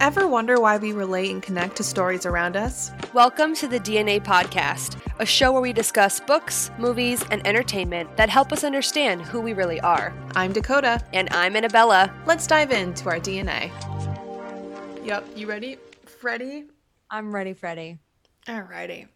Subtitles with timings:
[0.00, 2.90] Ever wonder why we relate and connect to stories around us?
[3.12, 8.28] Welcome to the DNA Podcast, a show where we discuss books, movies, and entertainment that
[8.30, 10.14] help us understand who we really are.
[10.34, 11.04] I'm Dakota.
[11.12, 12.12] And I'm Annabella.
[12.26, 13.70] Let's dive into our DNA.
[15.04, 16.64] Yep, you ready, Freddie?
[17.10, 17.98] I'm ready, Freddie.
[18.46, 19.06] Alrighty.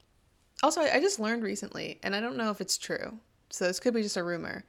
[0.62, 3.18] Also, I just learned recently, and I don't know if it's true,
[3.50, 4.64] so this could be just a rumor.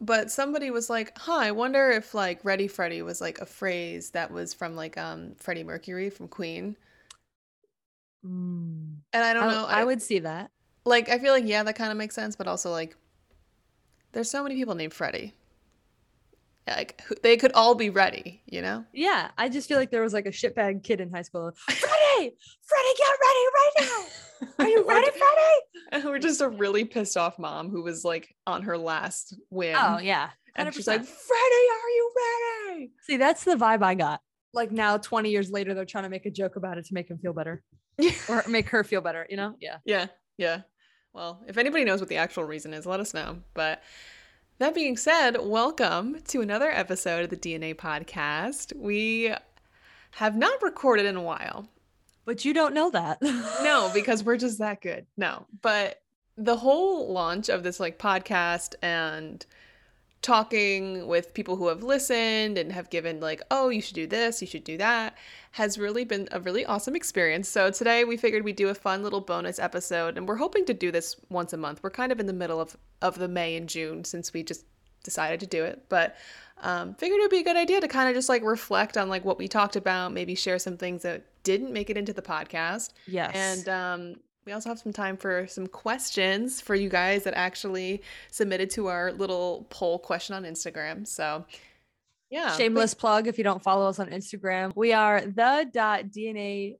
[0.00, 4.10] But somebody was like, "Huh, I wonder if like Ready Freddie was like a phrase
[4.10, 6.76] that was from like um Freddie Mercury from Queen."
[8.26, 8.96] Mm.
[9.12, 9.66] And I don't I, know.
[9.66, 10.50] I would see that.
[10.84, 11.08] like.
[11.08, 12.96] I feel like yeah, that kind of makes sense, but also like,
[14.12, 15.34] there's so many people named Freddie.
[16.66, 18.84] Like they could all be ready, you know?
[18.92, 21.52] Yeah, I just feel like there was like a shitbag kid in high school.
[21.68, 24.04] Freddie, Freddie, get ready right now.
[24.64, 25.18] Are you ready, d-
[25.90, 26.06] Freddie?
[26.08, 29.76] We're just a really pissed off mom who was like on her last win.
[29.78, 30.72] Oh yeah, and 100%.
[30.72, 32.12] she's like, Freddie, are you
[32.70, 32.90] ready?
[33.02, 34.20] see, that's the vibe I got.
[34.54, 37.10] Like now, 20 years later, they're trying to make a joke about it to make
[37.10, 37.62] him feel better
[38.28, 39.26] or make her feel better.
[39.28, 39.56] You know?
[39.60, 39.78] Yeah.
[39.84, 40.06] Yeah,
[40.38, 40.60] yeah.
[41.12, 43.38] Well, if anybody knows what the actual reason is, let us know.
[43.52, 43.82] But
[44.58, 48.74] that being said, welcome to another episode of the DNA podcast.
[48.76, 49.34] We
[50.12, 51.68] have not recorded in a while.
[52.24, 53.20] But you don't know that.
[53.62, 55.06] No, because we're just that good.
[55.16, 56.02] No, but
[56.36, 59.44] the whole launch of this like podcast and
[60.24, 64.40] talking with people who have listened and have given like, oh, you should do this,
[64.40, 65.16] you should do that,
[65.52, 67.46] has really been a really awesome experience.
[67.46, 70.74] So today we figured we'd do a fun little bonus episode, and we're hoping to
[70.74, 71.82] do this once a month.
[71.82, 74.64] We're kind of in the middle of of the May and June since we just
[75.04, 76.16] decided to do it, but
[76.62, 79.10] um, figured it would be a good idea to kind of just like reflect on
[79.10, 82.22] like what we talked about, maybe share some things that didn't make it into the
[82.22, 82.92] podcast.
[83.06, 83.34] yes.
[83.34, 88.02] And um, we also have some time for some questions for you guys that actually
[88.30, 91.06] submitted to our little poll question on Instagram.
[91.06, 91.44] So,
[92.30, 92.48] yeah.
[92.48, 94.72] but- Shameless plug if you don't follow us on Instagram.
[94.76, 96.76] We are the DNA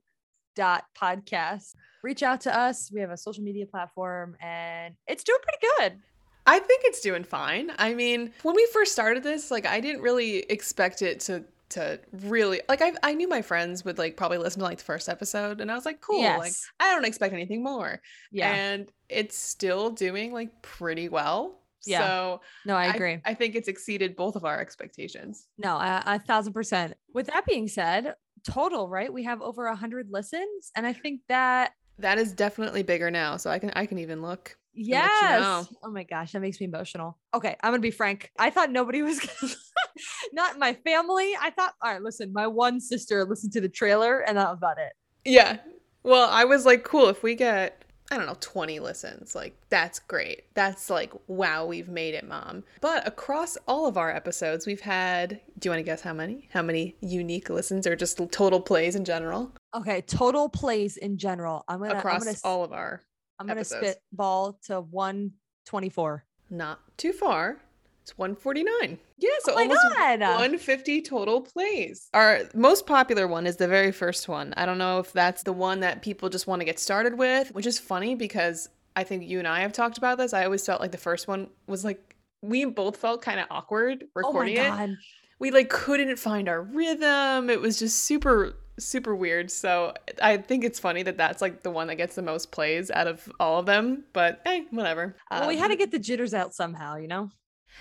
[0.55, 1.75] dot podcast.
[2.03, 2.91] Reach out to us.
[2.93, 5.99] We have a social media platform and it's doing pretty good.
[6.47, 7.71] I think it's doing fine.
[7.79, 11.43] I mean, when we first started this, like, I didn't really expect it to.
[11.69, 14.83] To really like, I I knew my friends would like probably listen to like the
[14.83, 16.21] first episode, and I was like, cool.
[16.21, 16.69] Like, Yes.
[16.79, 18.01] I don't expect anything more.
[18.31, 18.53] Yeah.
[18.53, 21.59] and it's still doing like pretty well.
[21.85, 22.05] Yeah.
[22.07, 23.19] So no, I agree.
[23.25, 25.47] I, think it's exceeded both of our expectations.
[25.57, 26.93] no, a, a thousand percent.
[27.13, 28.15] With that being said,
[28.47, 29.11] total, right?
[29.11, 30.71] We have over a hundred listens.
[30.75, 34.21] And I think that That is definitely bigger now, so I can I can even
[34.21, 34.55] look.
[34.75, 35.41] let you Yes.
[35.41, 35.67] know.
[35.83, 37.17] Oh my gosh, that makes me emotional.
[37.33, 38.31] Okay, I'm gonna be frank.
[38.37, 39.53] I thought nobody was gonna
[40.33, 41.33] not my family.
[41.39, 44.57] I thought, all right, listen, my one sister listened to the trailer and that was
[44.57, 44.93] about it.
[45.23, 45.57] Yeah.
[46.03, 47.09] Well, I was like, cool.
[47.09, 50.43] If we get I don't know, 20 listens, like that's great.
[50.53, 52.63] That's like, wow, we've made it, mom.
[52.79, 55.41] But across all of our episodes, we've had.
[55.57, 56.47] Do you want to guess how many?
[56.53, 61.65] How many unique listens or just total plays in general Okay, total plays in general.
[61.67, 63.01] I'm gonna across I'm gonna, all of our?
[63.39, 63.91] I'm gonna episodes.
[63.91, 66.25] spitball to 124.
[66.49, 67.57] Not too far.
[68.05, 68.99] It's 149.
[69.17, 70.19] Yeah, so oh almost god.
[70.19, 72.07] 150 total plays.
[72.13, 74.53] Our most popular one is the very first one.
[74.57, 77.51] I don't know if that's the one that people just want to get started with,
[77.55, 80.33] which is funny because I think you and I have talked about this.
[80.35, 84.03] I always felt like the first one was like we both felt kind of awkward
[84.13, 84.89] recording oh my recording it.
[84.91, 84.97] god.
[85.39, 87.49] We like couldn't find our rhythm.
[87.49, 89.49] It was just super super weird.
[89.49, 92.91] So I think it's funny that that's like the one that gets the most plays
[92.91, 95.15] out of all of them, but hey, whatever.
[95.31, 97.31] Well, we had to Um, get the jitters out somehow, you know?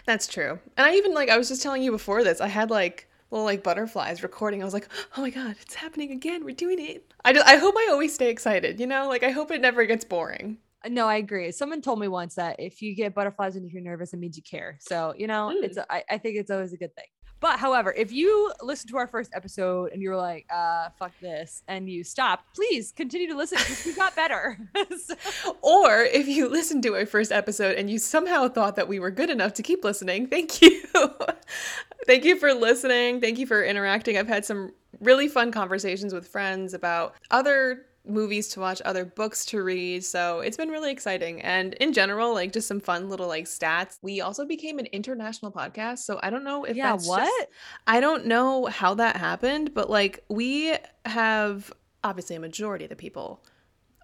[0.06, 0.58] That's true.
[0.76, 3.44] And I even like I was just telling you before this, I had like little
[3.44, 4.62] like butterflies recording.
[4.62, 6.44] I was like, "Oh my god, it's happening again.
[6.44, 9.08] We're doing it." I just, I hope I always stay excited, you know?
[9.08, 10.58] Like I hope it never gets boring.
[10.84, 11.50] Uh, No, I agree.
[11.52, 14.36] Someone told me once that if you get butterflies and if you're nervous, it means
[14.36, 14.76] you care.
[14.80, 15.86] So, you know, it's Mm.
[15.90, 17.06] I, I think it's always a good thing.
[17.44, 21.62] But however, if you listen to our first episode and you're like, uh, fuck this,
[21.68, 24.58] and you stop, please continue to listen because we got better.
[24.98, 28.98] So- Or if you listened to our first episode and you somehow thought that we
[28.98, 30.84] were good enough to keep listening, thank you.
[32.06, 33.20] thank you for listening.
[33.20, 34.16] Thank you for interacting.
[34.16, 39.44] I've had some really fun conversations with friends about other movies to watch, other books
[39.46, 40.04] to read.
[40.04, 41.40] So it's been really exciting.
[41.42, 43.98] And in general, like just some fun little like stats.
[44.02, 45.98] We also became an international podcast.
[45.98, 47.24] So I don't know if yeah, that's what?
[47.24, 47.48] just-
[47.86, 51.72] I don't know how that happened, but like we have
[52.02, 53.42] obviously a majority of the people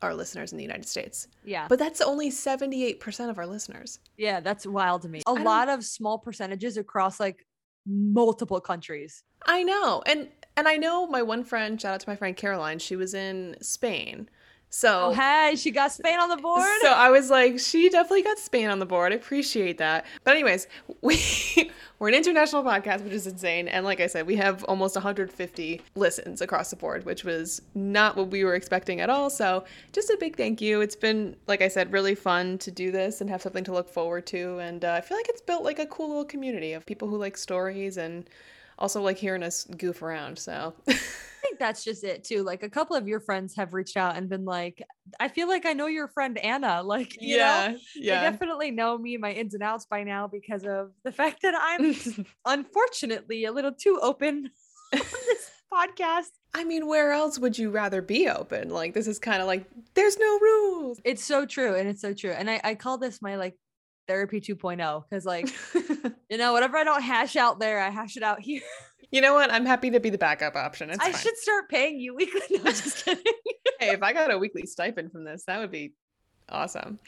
[0.03, 1.29] are listeners in the United States.
[1.45, 1.67] yeah.
[1.69, 3.99] But that's only 78% of our listeners.
[4.17, 5.21] yeah, that's wild to me.
[5.27, 7.47] A lot of small percentages across like
[7.87, 9.23] multiple countries.
[9.45, 10.03] I know.
[10.07, 10.29] And
[10.61, 13.57] and I know my one friend, shout out to my friend Caroline, she was in
[13.61, 14.29] Spain
[14.69, 16.63] So Oh, hey, she got Spain on the board.
[16.83, 19.13] So I was like, she definitely got Spain on the board.
[19.13, 20.07] I appreciate that.
[20.23, 20.69] But anyways,
[21.03, 21.19] we
[21.99, 23.69] we're an international podcast, which is insane.
[23.69, 28.17] And like I said, we have almost 150 listens across the board, which was not
[28.17, 29.29] what we were expecting at all.
[29.29, 30.83] So just a big thank you.
[30.83, 33.89] It's been, like I said, really fun to do this and have something to look
[33.89, 34.59] forward to.
[34.59, 37.17] And uh, I feel like it's built like a cool little community of people who
[37.17, 38.29] like stories and
[38.81, 40.39] also like hearing us goof around.
[40.39, 40.93] So I
[41.43, 42.43] think that's just it too.
[42.43, 44.83] Like a couple of your friends have reached out and been like,
[45.21, 46.83] I feel like I know your friend Anna.
[46.91, 48.21] Like, you know, they yeah.
[48.21, 51.95] definitely know me, my ins and outs by now because of the fact that I'm
[52.47, 54.51] unfortunately a little too open
[54.93, 56.31] on this podcast.
[56.53, 58.71] I mean, where else would you rather be open?
[58.71, 61.01] Like, this is kind of like, there's no rules.
[61.05, 61.77] It's so true.
[61.77, 62.33] And it's so true.
[62.33, 63.57] And I, I call this my like
[64.11, 65.49] therapy 2.0 because like,
[66.29, 68.63] you know, whatever I don't hash out there, I hash it out here.
[69.13, 69.53] you know what?
[69.53, 70.91] I'm happy to be the backup option.
[70.91, 71.21] It's I fine.
[71.21, 72.59] should start paying you weekly.
[72.59, 73.25] No, just kidding.
[73.79, 75.95] Hey, if I got a weekly stipend from this, that would be
[76.51, 76.99] awesome.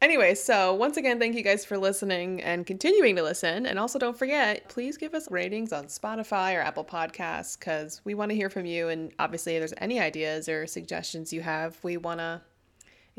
[0.00, 3.66] Anyway, so once again, thank you guys for listening and continuing to listen.
[3.66, 8.14] And also, don't forget, please give us ratings on Spotify or Apple Podcasts because we
[8.14, 8.88] want to hear from you.
[8.88, 12.40] And obviously, if there's any ideas or suggestions you have, we want to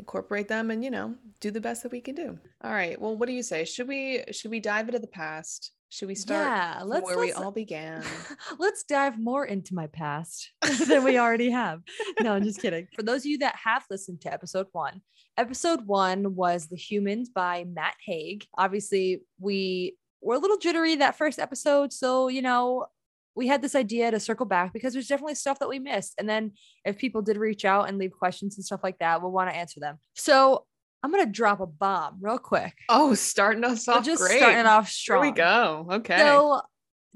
[0.00, 2.38] incorporate them and you know do the best that we can do.
[2.62, 3.00] All right.
[3.00, 3.64] Well, what do you say?
[3.64, 5.72] Should we should we dive into the past?
[5.92, 8.04] Should we start Yeah, let's- where we let's- all began?
[8.58, 10.52] Let's dive more into my past
[10.88, 11.82] than we already have.
[12.20, 12.86] No, I'm just kidding.
[12.94, 15.00] For those of you that have listened to episode one,
[15.36, 18.46] episode one was The Humans by Matt Haig.
[18.56, 21.92] Obviously, we were a little jittery that first episode.
[21.92, 22.86] So, you know,
[23.34, 26.14] we had this idea to circle back because there's definitely stuff that we missed.
[26.18, 26.52] And then
[26.84, 29.56] if people did reach out and leave questions and stuff like that, we'll want to
[29.56, 29.98] answer them.
[30.14, 30.64] So
[31.02, 32.74] I'm going to drop a bomb real quick.
[32.88, 34.38] Oh, starting us off just great.
[34.38, 35.20] starting it off Here strong.
[35.22, 35.86] we go.
[35.90, 36.18] Okay.
[36.18, 36.60] So,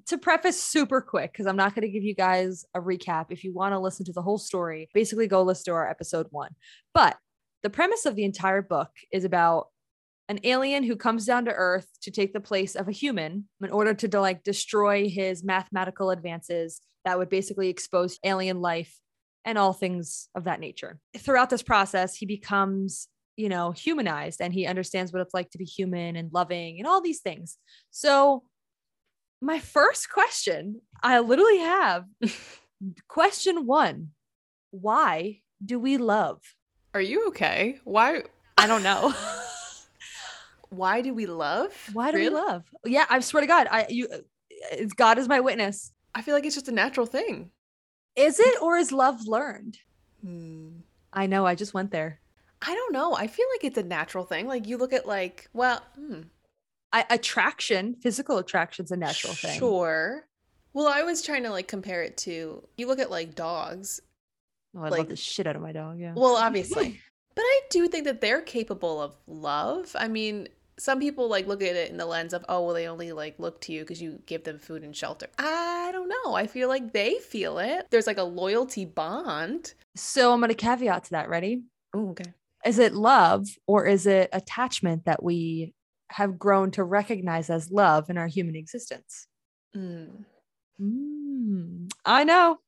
[0.09, 3.27] to preface super quick, because I'm not going to give you guys a recap.
[3.31, 6.27] If you want to listen to the whole story, basically go listen to our episode
[6.31, 6.51] one.
[6.93, 7.17] But
[7.63, 9.69] the premise of the entire book is about
[10.29, 13.71] an alien who comes down to Earth to take the place of a human in
[13.71, 18.99] order to, to like destroy his mathematical advances that would basically expose alien life
[19.45, 20.99] and all things of that nature.
[21.19, 25.59] Throughout this process, he becomes you know, humanized and he understands what it's like to
[25.59, 27.59] be human and loving and all these things.
[27.91, 28.45] So,
[29.41, 32.05] my first question I literally have
[33.09, 34.11] question one
[34.71, 36.41] Why do we love?
[36.95, 37.79] Are you okay?
[37.85, 38.23] Why
[38.57, 39.15] I don't know.
[40.77, 41.73] why do we love?
[41.93, 42.31] Why do Really?
[42.31, 42.65] we love?
[42.85, 44.09] Yeah, I swear to God, I you
[44.73, 45.93] it's God is my witness.
[46.15, 47.51] I feel like it's just a natural thing.
[48.17, 49.79] Is it or is love learned?
[50.23, 50.69] Hmm.
[51.13, 52.21] I know, I just went there.
[52.63, 53.15] I don't know.
[53.15, 54.47] I feel like it's a natural thing.
[54.47, 56.21] Like you look at like, well, hmm,
[56.93, 59.59] I, attraction, physical attraction's a natural thing.
[59.59, 60.27] Sure.
[60.73, 64.01] Well, I was trying to like compare it to you look at like dogs.
[64.77, 65.99] Oh, I like- love the shit out of my dog.
[65.99, 66.15] Yeah.
[66.17, 67.01] Well, obviously.
[67.35, 69.95] but I do think that they're capable of love.
[69.99, 70.49] I mean,
[70.79, 73.39] some people like look at it in the lens of, oh, well, they only like
[73.39, 75.27] look to you because you give them food and shelter.
[75.39, 76.35] I don't know.
[76.35, 77.87] I feel like they feel it.
[77.91, 79.75] There's like a loyalty bond.
[79.97, 81.29] So I'm gonna caveat to that.
[81.29, 81.63] Ready?
[81.95, 82.33] Oh, okay.
[82.65, 85.75] is it love or is it attachment that we
[86.11, 89.29] have grown to recognize as love in our human existence?
[89.77, 90.25] Mm.
[90.81, 92.59] Mm, I know.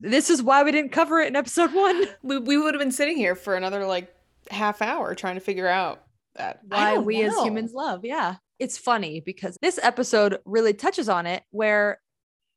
[0.00, 2.04] This is why we didn't cover it in episode one.
[2.22, 4.12] We, we would have been sitting here for another like
[4.50, 6.02] half hour trying to figure out
[6.36, 6.60] that.
[6.66, 8.04] Why we as humans love.
[8.04, 8.36] Yeah.
[8.58, 11.98] It's funny because this episode really touches on it where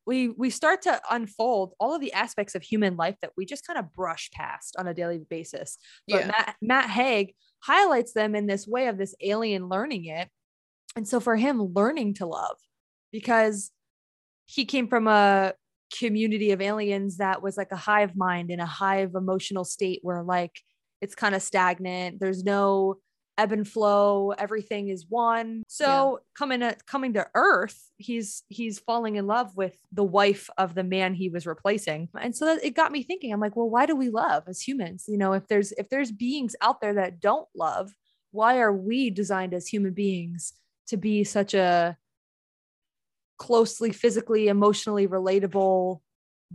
[0.06, 3.66] we we start to unfold all of the aspects of human life that we just
[3.66, 5.78] kind of brush past on a daily basis.
[6.08, 6.28] But Yeah.
[6.28, 10.30] Matt, Matt Haig highlights them in this way of this alien learning it.
[10.96, 12.58] And so for him, learning to love,
[13.12, 13.72] because
[14.46, 15.54] he came from a
[15.98, 20.24] community of aliens that was like a hive mind in a hive emotional state where
[20.24, 20.62] like
[21.02, 22.20] it's kind of stagnant.
[22.20, 22.98] There's no
[23.38, 24.32] ebb and flow.
[24.32, 25.64] Everything is one.
[25.68, 30.76] So coming at, coming to Earth, he's he's falling in love with the wife of
[30.76, 33.32] the man he was replacing, and so that, it got me thinking.
[33.34, 35.06] I'm like, well, why do we love as humans?
[35.08, 37.92] You know, if there's if there's beings out there that don't love,
[38.32, 40.54] why are we designed as human beings
[40.88, 41.98] to be such a
[43.38, 46.00] closely physically emotionally relatable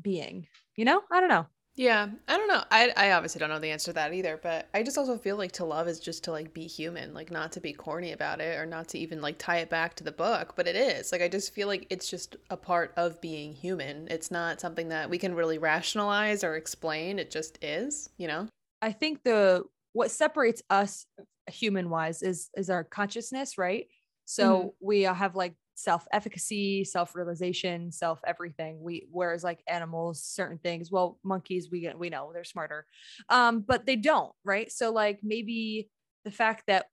[0.01, 0.47] being
[0.77, 1.47] you know i don't know
[1.81, 2.63] Yeah, I don't know.
[2.71, 5.37] I I obviously don't know the answer to that either, but I just also feel
[5.37, 8.43] like to love is just to like be human, like not to be corny about
[8.43, 11.11] it or not to even like tie it back to the book, but it is.
[11.11, 14.09] Like I just feel like it's just a part of being human.
[14.11, 17.19] It's not something that we can really rationalize or explain.
[17.19, 18.47] It just is, you know?
[18.83, 21.07] i think the what separates us
[21.49, 23.87] human wise is is our consciousness right
[24.25, 28.81] so we uh, have like self-efficacy, self-realization, self-everything.
[28.83, 32.87] We whereas like animals, certain things, well, monkeys, we we know they're smarter.
[33.29, 34.71] Um, but they don't, right?
[34.71, 35.89] So like maybe
[36.25, 36.87] the fact that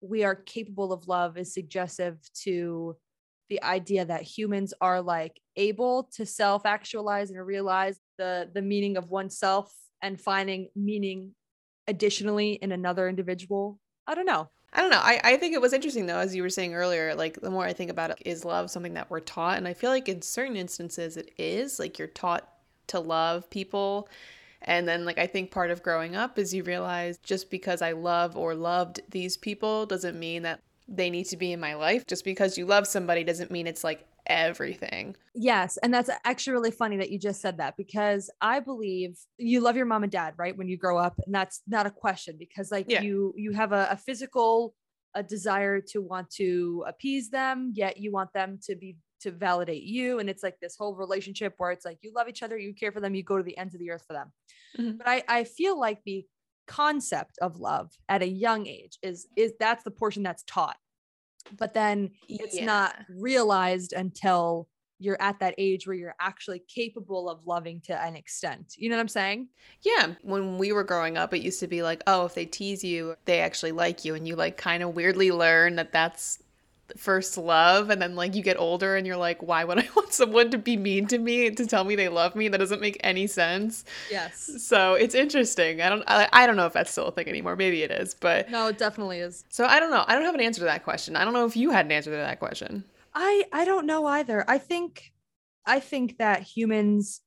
[0.00, 2.96] we are capable of love is suggestive to
[3.50, 9.10] the idea that humans are like able to self-actualize and realize the the meaning of
[9.10, 11.34] oneself and finding meaning
[11.86, 13.78] additionally in another individual.
[14.06, 14.48] I don't know.
[14.74, 15.00] I don't know.
[15.00, 17.64] I, I think it was interesting though, as you were saying earlier, like the more
[17.64, 19.56] I think about it, is love something that we're taught?
[19.56, 21.78] And I feel like in certain instances it is.
[21.78, 22.48] Like you're taught
[22.88, 24.08] to love people.
[24.62, 27.92] And then like I think part of growing up is you realize just because I
[27.92, 32.04] love or loved these people doesn't mean that they need to be in my life.
[32.06, 35.16] Just because you love somebody doesn't mean it's like everything.
[35.34, 35.76] Yes.
[35.78, 39.76] And that's actually really funny that you just said that because I believe you love
[39.76, 40.56] your mom and dad, right?
[40.56, 41.14] When you grow up.
[41.26, 43.02] And that's not a question because like Yeah.
[43.02, 44.74] you you have a, a physical
[45.16, 49.84] a desire to want to appease them, yet you want them to be to validate
[49.84, 50.18] you.
[50.18, 52.90] And it's like this whole relationship where it's like you love each other, you care
[52.92, 54.32] for them, you go to the ends of the earth for them.
[54.76, 54.98] Mhm.
[54.98, 56.26] But I, I feel like the
[56.66, 60.76] concept of love at a young age is is that's the portion that's taught.
[61.58, 67.46] But then it's not realized until you're at that age where you're actually capable of
[67.46, 68.74] loving to an extent.
[68.76, 69.48] You know what I'm saying?
[69.82, 72.84] Yeah, when we were growing up, it used to be like, oh, if they tease
[72.84, 76.38] you, they actually like you, and you like kind of weirdly learn that that's
[76.96, 80.12] first love, and then like you get older and you're like, why would I want
[80.12, 82.48] someone to be mean to me to tell me they love me?
[82.48, 83.84] That doesn't make any sense.
[84.10, 84.50] Yes.
[84.58, 85.80] So it's interesting.
[85.80, 87.56] I don't, I, I don't know if that's still a thing anymore.
[87.56, 89.44] Maybe it is, but No, it definitely is.
[89.48, 90.04] so I don't know.
[90.06, 91.16] I don't have an answer to that question.
[91.16, 92.84] I don't know if you had an answer to that question.
[93.14, 94.44] I I don't know either.
[94.48, 95.12] I think
[95.66, 97.20] I think that humans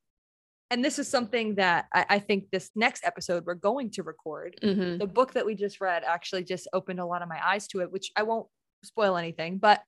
[0.69, 4.57] and this is something that I, I think this next episode we're going to record.
[4.61, 4.97] Mm-hmm.
[4.97, 7.79] The book that we just read actually just opened a lot of my eyes to
[7.81, 8.47] it, which I won't
[8.83, 9.83] spoil anything, but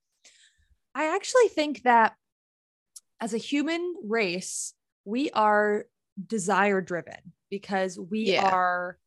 [0.96, 2.16] I actually think that
[3.22, 4.74] as a human race,
[5.06, 5.86] we are
[6.26, 8.50] desire driven because we Yeah.
[8.50, 8.98] are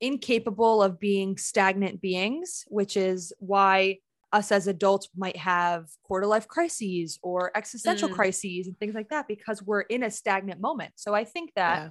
[0.00, 3.98] incapable of being stagnant beings, which is why
[4.32, 8.14] us as adults might have quarter life crises or existential Mm.
[8.14, 10.92] crises and things like that because we're in a stagnant moment.
[10.96, 11.90] So I think that Yeah.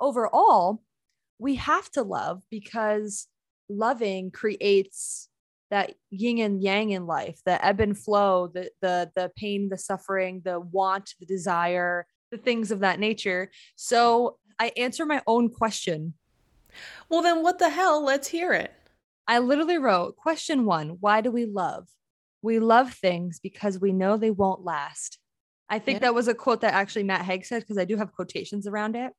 [0.00, 0.82] overall,
[1.38, 3.28] we have to love because
[3.68, 5.28] loving creates
[5.70, 9.78] that yin and yang in life, the ebb and flow, the the the pain, the
[9.78, 13.50] suffering, the want, the desire, the things of that nature.
[13.76, 16.14] So I answer my own question.
[17.08, 18.04] Well, then what the hell?
[18.04, 18.72] Let's hear it.
[19.26, 21.88] I literally wrote question one Why do we love?
[22.42, 25.18] We love things because we know they won't last.
[25.68, 26.00] I think Yeah.
[26.00, 28.96] that was a quote that actually Matt Haig said because I do have quotations around
[28.96, 29.12] it.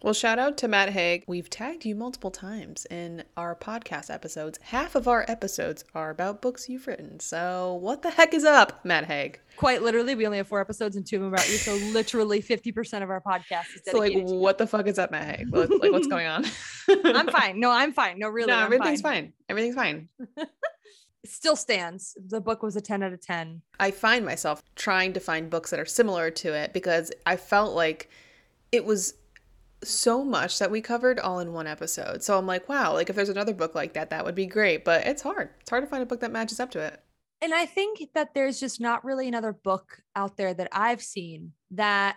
[0.00, 1.24] Well, shout out to Matt Haig.
[1.26, 4.56] We've tagged you multiple times in our podcast episodes.
[4.62, 7.18] Half of our episodes are about books you've written.
[7.18, 9.40] So, what the heck is up, Matt Haig?
[9.56, 11.56] Quite literally, we only have four episodes and two of them about you.
[11.56, 14.38] So literally 50% of our podcast is So, like, dedicated to you.
[14.38, 15.48] what the fuck is up, Matt Haig?
[15.52, 16.44] Like, like, what's going on?
[17.04, 17.58] I'm fine.
[17.58, 18.20] No, I'm fine.
[18.20, 18.52] No, really.
[18.52, 19.24] no, everything's fine.
[19.24, 19.32] fine.
[19.48, 20.08] Everything's fine.
[21.26, 22.16] Still stands.
[22.28, 23.62] The book was a 10 out of 10.
[23.80, 27.74] I find myself trying to find books that are similar to it because I felt
[27.74, 28.08] like
[28.70, 29.14] it was
[29.82, 32.22] so much that we covered all in one episode.
[32.22, 34.84] So I'm like, wow, like if there's another book like that, that would be great.
[34.84, 35.50] But it's hard.
[35.60, 37.02] It's hard to find a book that matches up to it.
[37.40, 41.52] And I think that there's just not really another book out there that I've seen
[41.70, 42.16] that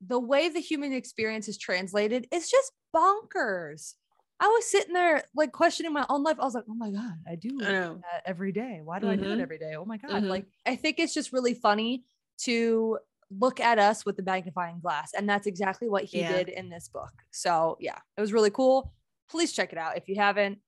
[0.00, 3.94] the way the human experience is translated is just bonkers.
[4.40, 6.36] I was sitting there like questioning my own life.
[6.40, 8.80] I was like, oh my God, I do I that every day.
[8.82, 9.42] Why do I do it Mhm.
[9.42, 9.74] every day?
[9.74, 10.22] Oh my God.
[10.22, 10.28] Mhm.
[10.28, 12.04] Like, I think it's just really funny
[12.42, 12.98] to
[13.30, 15.12] look at us with the magnifying glass.
[15.16, 16.32] And that's exactly what he Yeah.
[16.32, 17.12] did in this book.
[17.30, 18.92] So, yeah, it was really cool.
[19.30, 20.58] Please check it out if you haven't.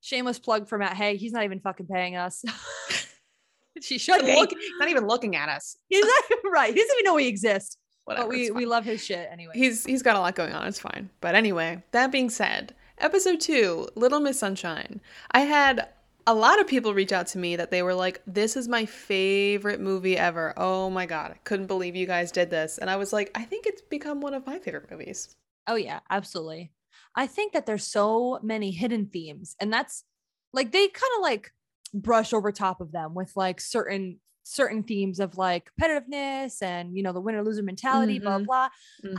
[0.00, 1.18] Shameless plug for Matt Haig.
[1.18, 2.44] He's not even fucking paying us.
[3.80, 4.34] she should be.
[4.34, 5.76] Look, not even looking at us.
[5.88, 6.72] He's not right.
[6.72, 7.78] He doesn't even know we exist.
[8.04, 8.28] Whatever.
[8.28, 9.52] but we, we love his shit anyway.
[9.56, 10.68] He's he's got a lot going on.
[10.68, 11.10] It's fine.
[11.20, 15.00] But anyway, that being said, episode two, Little Miss Sunshine.
[15.32, 15.88] I had
[16.26, 18.86] a lot of people reach out to me that they were like, "This is my
[18.86, 20.52] favorite movie ever.
[20.56, 23.44] Oh my god, I couldn't believe you guys did this." And I was like, "I
[23.44, 25.34] think it's become one of my favorite movies."
[25.66, 26.72] Oh yeah, absolutely.
[27.14, 30.04] I think that there's so many hidden themes and that's
[30.52, 31.52] like they kind of like
[31.94, 37.02] brush over top of them with like certain certain themes of like competitiveness and you
[37.02, 38.46] know the winner loser mentality blah Mhm.
[38.46, 38.68] blah.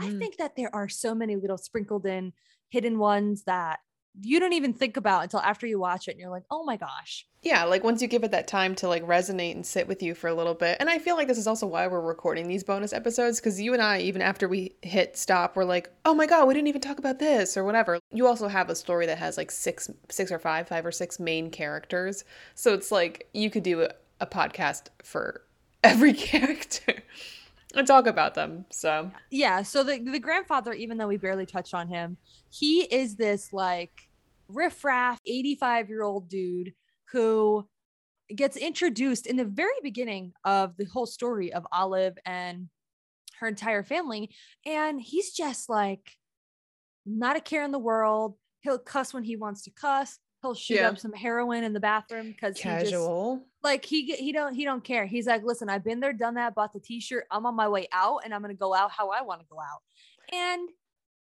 [0.00, 0.18] I Mhm.
[0.18, 2.32] think that there are so many little sprinkled in
[2.70, 3.80] hidden ones that
[4.20, 6.76] you don't even think about until after you watch it and you're like, "Oh my
[6.76, 10.02] gosh." Yeah, like once you give it that time to like resonate and sit with
[10.02, 10.76] you for a little bit.
[10.80, 13.72] And I feel like this is also why we're recording these bonus episodes because you
[13.72, 16.80] and I, even after we hit stop, we're like, oh my God, we didn't even
[16.80, 18.00] talk about this or whatever.
[18.10, 21.20] You also have a story that has like six, six or five, five or six
[21.20, 22.24] main characters.
[22.54, 23.88] So it's like you could do
[24.20, 25.42] a podcast for
[25.84, 27.02] every character
[27.74, 28.64] and talk about them.
[28.70, 32.16] So yeah, so the the grandfather, even though we barely touched on him,
[32.50, 34.07] he is this like
[34.48, 36.72] riffraff 85 year old dude
[37.12, 37.66] who
[38.34, 42.68] gets introduced in the very beginning of the whole story of Olive and
[43.40, 44.30] her entire family.
[44.66, 46.12] And he's just like
[47.06, 48.34] not a care in the world.
[48.60, 50.18] He'll cuss when he wants to cuss.
[50.42, 50.88] He'll shoot Yeah.
[50.90, 53.44] up some heroin in the bathroom because he just casual.
[53.62, 55.06] like he he don't he don't care.
[55.06, 57.26] He's like, listen, I've been there, done that, bought the t-shirt.
[57.30, 59.58] I'm on my way out and I'm gonna go out how I want to go
[59.58, 59.80] out.
[60.32, 60.68] And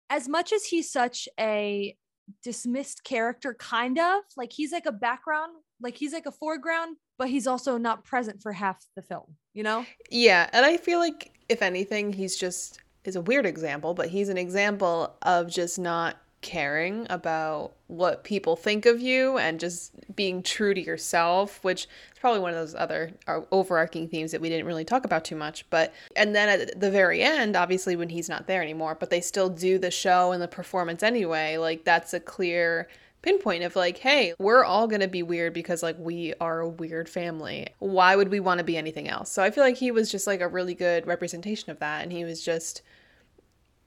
[0.10, 1.96] as much as he's such a
[2.44, 7.30] dismissed character, kind of like he's like a background, like he's like a foreground, but
[7.30, 9.86] he's also not present for half the film, you know?
[10.10, 14.30] Yeah, and I feel like if anything, he's just is a weird example, but he's
[14.30, 20.42] an example of just not caring about what people think of you and just being
[20.42, 24.50] true to yourself, which is probably one of those other uh, overarching themes that we
[24.50, 25.70] didn't really talk about too much.
[25.70, 29.22] But and then at the very end, obviously when he's not there anymore, but they
[29.22, 32.88] still do the show and the performance anyway, like that's a clear
[33.22, 36.70] pinpoint of like, hey, we're all going to be weird because like we are a
[36.70, 37.68] weird family.
[37.80, 39.32] Why would we want to be anything else?
[39.32, 42.12] So I feel like he was just like a really good representation of that and
[42.12, 42.82] he was just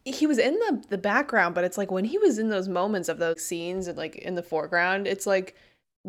[0.04, 3.08] he was in the the background, but it's like when he was in those moments
[3.08, 5.56] of those scenes and like in the foreground, it's like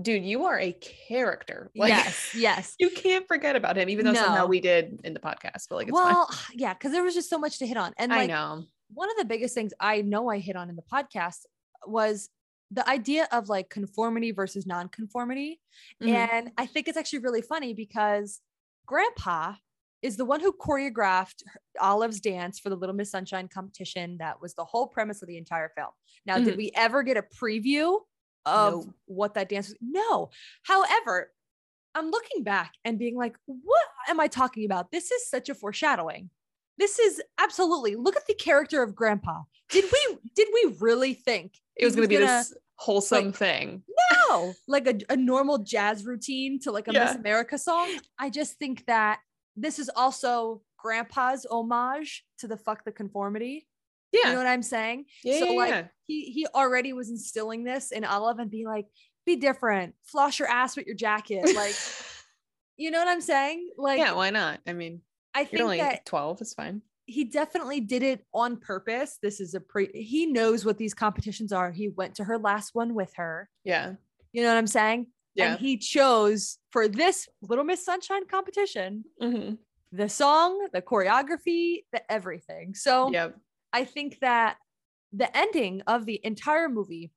[0.01, 1.69] dude, you are a character.
[1.75, 2.75] Like yes, yes.
[2.79, 5.87] you can't forget about him even though somehow we did in the podcast, but like
[5.87, 6.13] it's fine.
[6.13, 7.93] well, yeah, because there was just so much to hit on.
[7.97, 8.63] And I like know.
[8.93, 11.45] one of the biggest things I know I hit on in the podcast
[11.85, 12.29] was
[12.71, 15.59] the idea of like conformity versus non-conformity.
[16.01, 16.09] Mhm.
[16.09, 18.41] And I think it's actually really funny because
[18.85, 19.53] grandpa
[20.03, 21.41] is the one who choreographed
[21.79, 24.17] Olive's dance for the Little Miss Sunshine competition.
[24.19, 25.89] That was the whole premise of the entire film.
[26.25, 26.57] Now, did Mhm.
[26.57, 28.01] we ever get a preview
[28.45, 28.93] of No.
[29.05, 29.77] what that dance was?
[29.81, 30.29] No.
[30.63, 31.31] However,
[31.95, 34.91] I'm looking back and being like, what am I talking about?
[34.91, 36.29] This is such a foreshadowing.
[36.77, 39.43] This is absolutely look at the character of grandpa.
[39.69, 43.83] Did we did we really think It was to be this wholesome like- thing.
[44.27, 47.87] no, like a, a normal jazz routine to like a Miss America song.
[48.19, 49.19] I just think that
[49.55, 53.67] this is also grandpa's homage to the fuck the conformity.
[54.11, 54.27] Yeah.
[54.27, 55.05] You know what I'm saying?
[55.23, 55.83] yeah, so yeah, like yeah.
[56.05, 58.85] he he already was instilling this in Olive and be like,
[59.25, 61.55] be different, floss your ass with your jacket.
[61.55, 61.75] Like,
[62.77, 63.69] you know what I'm saying?
[63.77, 64.59] Like yeah, why not?
[64.67, 65.01] I mean,
[65.33, 66.81] I you're think only that 12, is fine.
[67.05, 69.17] he definitely did it on purpose.
[69.21, 71.71] This is a pre he knows what these competitions are.
[71.71, 73.49] He went to her last one with her.
[73.63, 73.93] Yeah.
[74.31, 75.07] You know what I'm saying?
[75.35, 75.51] Yeah.
[75.51, 79.55] And he chose for this Little Miss Sunshine competition hmm
[79.91, 82.73] the song, the choreography, the everything.
[82.73, 83.37] So Yep.
[83.71, 84.57] I think that
[85.11, 87.11] the ending of the entire movie,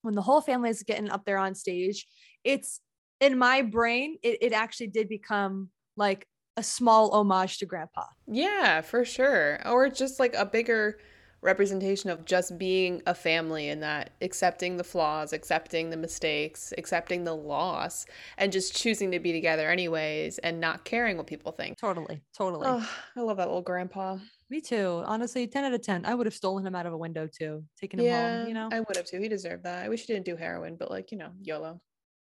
[0.00, 2.06] when the whole family is getting up there on stage,
[2.42, 2.80] it's
[3.20, 8.04] in my brain, it, it actually did become like a small homage to grandpa.
[8.26, 9.60] Yeah, for sure.
[9.68, 10.98] Or just like a bigger
[11.42, 17.24] representation of just being a family and that accepting the flaws, accepting the mistakes, accepting
[17.24, 18.06] the loss,
[18.38, 21.78] and just choosing to be together anyways and not caring what people think.
[21.78, 22.22] Totally.
[22.36, 22.66] Totally.
[22.68, 24.18] Oh, I love that little grandpa.
[24.48, 25.02] Me too.
[25.04, 26.04] Honestly, 10 out of 10.
[26.06, 28.54] I would have stolen him out of a window too, taken him yeah, home, you
[28.54, 28.68] know?
[28.70, 29.20] I would have too.
[29.20, 29.84] He deserved that.
[29.84, 31.80] I wish he didn't do heroin, but like, you know, YOLO.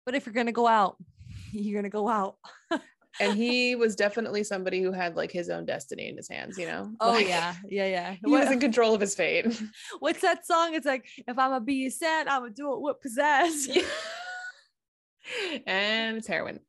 [0.06, 0.96] but if you're going to go out,
[1.52, 2.36] you're going to go out.
[3.18, 6.66] And he was definitely somebody who had like his own destiny in his hands, you
[6.66, 6.92] know?
[7.00, 7.54] Oh, Like, yeah.
[7.68, 7.86] Yeah.
[7.86, 8.14] Yeah.
[8.24, 9.46] He was in control of his fate.
[9.98, 10.74] what's that song?
[10.74, 13.66] It's like, if I'm to be sad, I'm to do it with possess.
[15.66, 16.60] and it's heroin.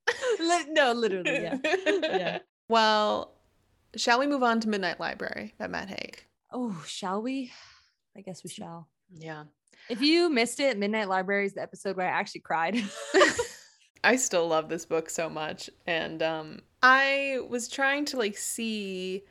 [0.70, 1.44] No, literally.
[1.44, 1.58] Yeah.
[1.86, 2.40] Yeah.
[2.70, 3.34] Well,
[3.98, 6.24] shall we move on to Midnight Library by Matt Haig?
[6.54, 7.52] Oh, shall we?
[8.16, 8.88] I guess we shall.
[9.14, 9.44] Yeah.
[9.90, 12.82] If you missed it, Midnight Library is the episode where I actually cried.
[14.04, 15.70] I still love this book so much.
[15.86, 19.24] And um I was trying to like see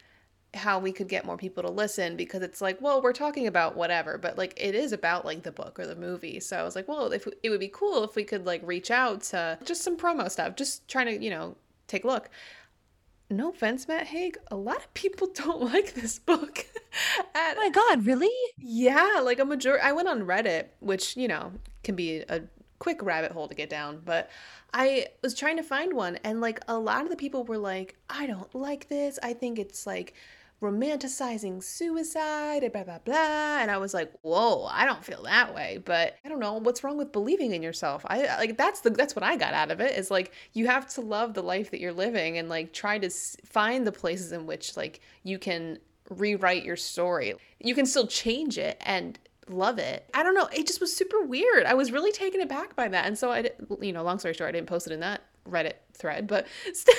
[0.54, 3.76] how we could get more people to listen because it's like, well, we're talking about
[3.76, 6.40] whatever, but like it is about like the book or the movie.
[6.40, 8.90] So I was like, well, if it would be cool if we could like reach
[8.90, 11.56] out to just some promo stuff, just trying to, you know,
[11.86, 12.30] take a look.
[13.32, 16.66] No offense, Matt Haig, a lot of people don't like this book.
[17.34, 18.30] At- oh my God, really?
[18.58, 19.82] yeah, like a majority.
[19.84, 21.52] I went on Reddit, which, you know,
[21.84, 22.42] can be a
[22.80, 24.28] quick rabbit hole to get down, but
[24.74, 27.94] I was trying to find one, and like a lot of the people were like,
[28.08, 29.18] I don't like this.
[29.22, 30.14] I think it's like
[30.62, 33.58] romanticizing suicide, and blah, blah, blah.
[33.60, 35.80] And I was like, whoa, I don't feel that way.
[35.84, 38.04] But I don't know what's wrong with believing in yourself.
[38.08, 40.88] I like that's the that's what I got out of it is like you have
[40.94, 43.10] to love the life that you're living and like try to
[43.44, 47.34] find the places in which like you can rewrite your story.
[47.60, 49.18] You can still change it and
[49.52, 50.08] love it.
[50.14, 50.48] I don't know.
[50.52, 51.64] It just was super weird.
[51.64, 53.06] I was really taken aback by that.
[53.06, 55.74] And so I, you know, long story short, I didn't post it in that Reddit
[55.94, 56.94] thread, but still,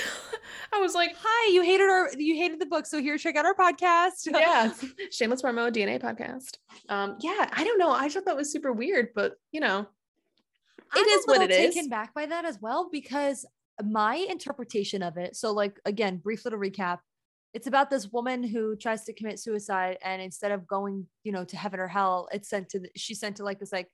[0.72, 3.46] I was like, Hi, you hated our you hated the book, so here check out
[3.46, 4.26] our podcast.
[4.26, 4.72] yeah,
[5.10, 6.58] shameless promo DNA podcast.
[6.88, 7.92] Um, yeah, I don't know.
[7.92, 9.86] I thought that was super weird, but you know,
[10.92, 11.74] I'm It is a what it is.
[11.74, 13.46] Taken back by that as well because
[13.82, 15.36] my interpretation of it.
[15.36, 16.98] So, like again, brief little recap.
[17.54, 21.44] It's about this woman who tries to commit suicide, and instead of going, you know,
[21.44, 23.88] to heaven or hell, it's sent to the, she's sent to like this like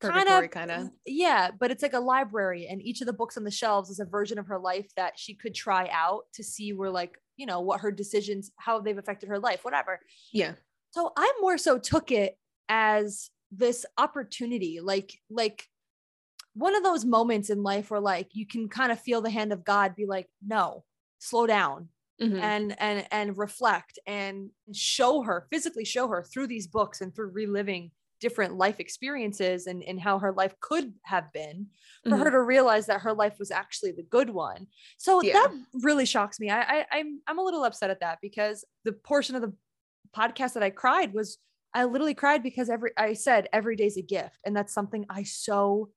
[0.00, 0.90] purgatory kind of.
[1.06, 4.00] yeah, but it's like a library, and each of the books on the shelves is
[4.00, 7.46] a version of her life that she could try out to see where like you
[7.46, 10.00] know what her decisions, how they've affected her life, whatever.
[10.32, 10.54] Yeah,
[10.90, 12.36] So I more so took it
[12.68, 15.64] as this opportunity, like like
[16.54, 19.52] one of those moments in life where like you can kind of feel the hand
[19.52, 20.84] of God be like, no,
[21.18, 22.40] slow down Mhm.
[22.40, 27.28] and and and reflect and show her, physically show her through these books and through
[27.30, 31.66] reliving different life experiences and, and how her life could have been
[32.08, 34.66] for her to realize that her life was actually the good one.
[34.96, 35.34] So Yeah.
[35.34, 35.52] that
[35.82, 36.48] really shocks me.
[36.48, 39.52] I, I I'm I'm a little upset at that because the portion of the
[40.16, 41.36] podcast that I cried was
[41.74, 44.38] I literally cried because every I said every day's a gift.
[44.46, 45.90] And that's something I so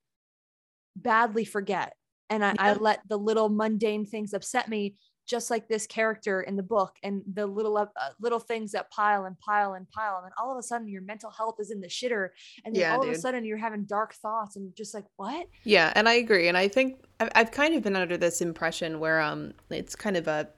[0.98, 1.94] badly forget.
[2.30, 4.98] And I, I let the little mundane things upset me,
[5.30, 8.90] just like this character in the book, and the little uh, uh, little things that
[8.92, 11.72] pile and pile and pile, and then all of a sudden your mental health is
[11.72, 12.30] in the shitter,
[12.66, 15.48] and then Yeah, all of a sudden you're having dark thoughts, and just like, what?
[15.64, 16.48] Yeah, and I agree.
[16.48, 20.18] And I think I've, I've kind of been under this impression where um, it's kind
[20.18, 20.50] of a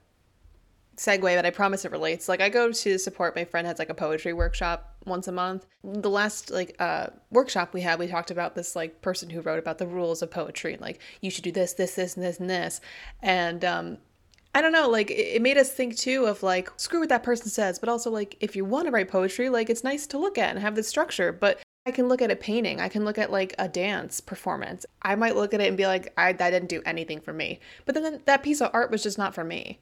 [0.96, 2.28] segue, but I promise it relates.
[2.28, 5.66] Like I go to support my friend has like a poetry workshop once a month.
[5.82, 9.58] The last like uh workshop we had, we talked about this like person who wrote
[9.58, 12.38] about the rules of poetry and like you should do this, this, this, and this,
[12.38, 12.80] and this.
[13.22, 13.98] And um
[14.54, 17.48] I don't know, like it made us think too of like screw what that person
[17.48, 20.36] says, but also like if you want to write poetry, like it's nice to look
[20.36, 22.80] at and have the structure, but I can look at a painting.
[22.80, 24.84] I can look at like a dance performance.
[25.00, 27.60] I might look at it and be like, I that didn't do anything for me.
[27.86, 29.78] But then that piece of art was just not for me.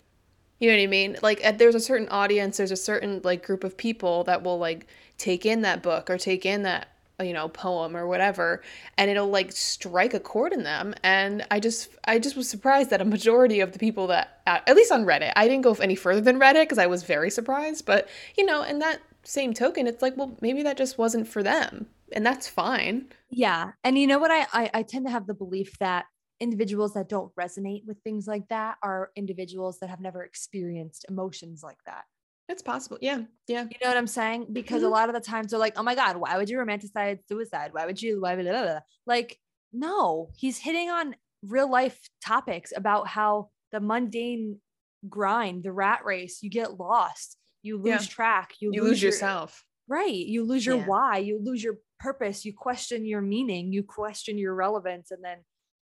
[0.61, 1.17] You know what I mean?
[1.21, 4.87] Like there's a certain audience, there's a certain like group of people that will like
[5.19, 6.89] take in that book or take in that
[7.21, 8.63] you know poem or whatever
[8.97, 12.91] and it'll like strike a chord in them and i just i just was surprised
[12.91, 15.95] that a majority of the people that at least on reddit i didn't go any
[15.95, 19.87] further than reddit because i was very surprised but you know in that same token
[19.87, 23.73] it's like well maybe that just wasn't for them and that's fine Yeah.
[23.85, 24.31] And you know what?
[24.31, 26.07] I, I, I tend to have the belief that
[26.41, 31.63] individuals that don't resonate with things like that are individuals that have never experienced emotions
[31.63, 32.05] like that.
[32.51, 34.49] It's possible yeah yeah You know what I'm saying?
[34.53, 34.91] Because a Mhm.
[34.91, 37.73] lot of the times they're like, oh my God, why would you romanticize suicide?
[37.73, 38.21] Why would you?
[38.21, 39.39] Why blah, blah, blah?" like,
[39.73, 44.61] no, he's hitting on real life topics about how the mundane
[45.09, 48.15] grind, the rat race, you get lost, you lose Yeah.
[48.17, 50.15] track, you, you lose your- yourself Right.
[50.15, 50.87] You lose your Yeah.
[50.87, 55.39] why, you lose your purpose, you question your meaning, you question your relevance, and then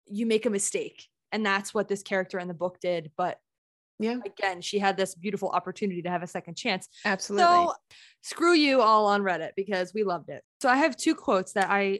[0.08, 1.08] you make a mistake.
[1.32, 3.12] And that's what this character in the book did.
[3.18, 3.40] But
[4.00, 6.88] yeah again, she had this beautiful opportunity to have a second chance.
[7.06, 7.74] absolutely So
[8.22, 10.44] screw you all on Reddit because we loved it.
[10.62, 12.00] So I have two quotes that I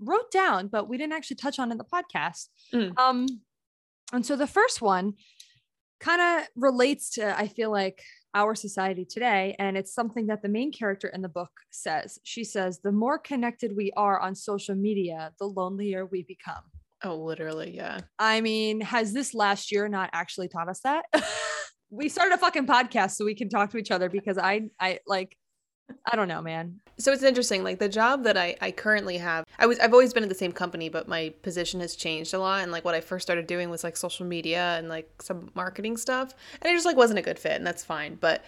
[0.00, 2.48] wrote down, but we didn't actually touch on in the podcast.
[2.72, 2.98] Mm.
[2.98, 3.26] Um,
[4.12, 5.14] and so the first one
[6.00, 8.02] kind of relates to, I feel like,
[8.34, 9.56] our society today.
[9.58, 12.18] And it's something that the main character in the book says.
[12.22, 16.62] She says, The more connected we are on social media, the lonelier we become.
[17.04, 21.04] Oh literally yeah I mean, has this last year not actually taught us that?
[21.90, 25.00] we started a fucking podcast so we can talk to each other because I, I
[25.06, 25.36] like,
[26.10, 26.80] I don't know, man.
[26.98, 30.12] So it's interesting, like the job that I, I currently have, I was I've always
[30.12, 32.62] been in the same company, but my position has changed a lot.
[32.62, 35.96] And like what I first started doing was like social media and like some marketing
[35.96, 36.34] stuff.
[36.60, 38.16] And it just like wasn't a good fit, and that's fine.
[38.16, 38.44] But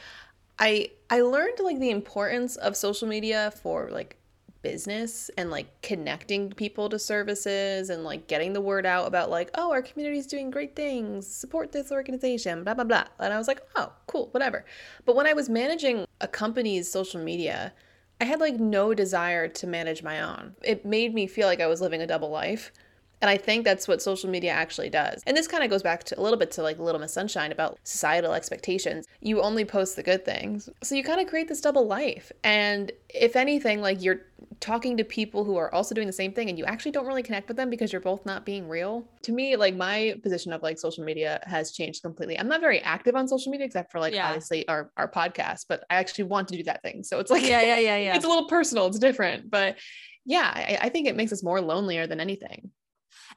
[0.58, 4.17] I I learned like the importance of social media for like
[4.62, 9.50] business and like connecting people to services and like getting the word out about like
[9.54, 13.38] oh our community is doing great things support this organization blah blah blah and i
[13.38, 14.64] was like oh cool whatever
[15.04, 17.72] but when i was managing a company's social media
[18.20, 21.66] i had like no desire to manage my own it made me feel like i
[21.66, 22.72] was living a double life
[23.20, 25.22] and I think that's what social media actually does.
[25.26, 27.50] And this kind of goes back to a little bit to like Little Miss Sunshine
[27.50, 29.06] about societal expectations.
[29.20, 30.68] You only post the good things.
[30.82, 32.30] So you kind of create this double life.
[32.44, 34.20] And if anything, like you're
[34.60, 37.22] talking to people who are also doing the same thing and you actually don't really
[37.22, 39.06] connect with them because you're both not being real.
[39.22, 42.38] To me, like my position of like social media has changed completely.
[42.38, 44.26] I'm not very active on social media except for like Yeah.
[44.26, 47.04] obviously our, our podcast, but I actually want to do that thing.
[47.04, 48.16] So it's like Yeah, yeah, yeah, yeah.
[48.16, 49.50] it's a little personal, it's different.
[49.50, 49.78] But
[50.26, 52.70] yeah, I, I think it makes us more lonelier than anything.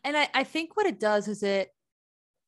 [0.04, 1.70] and I, I think what it does is it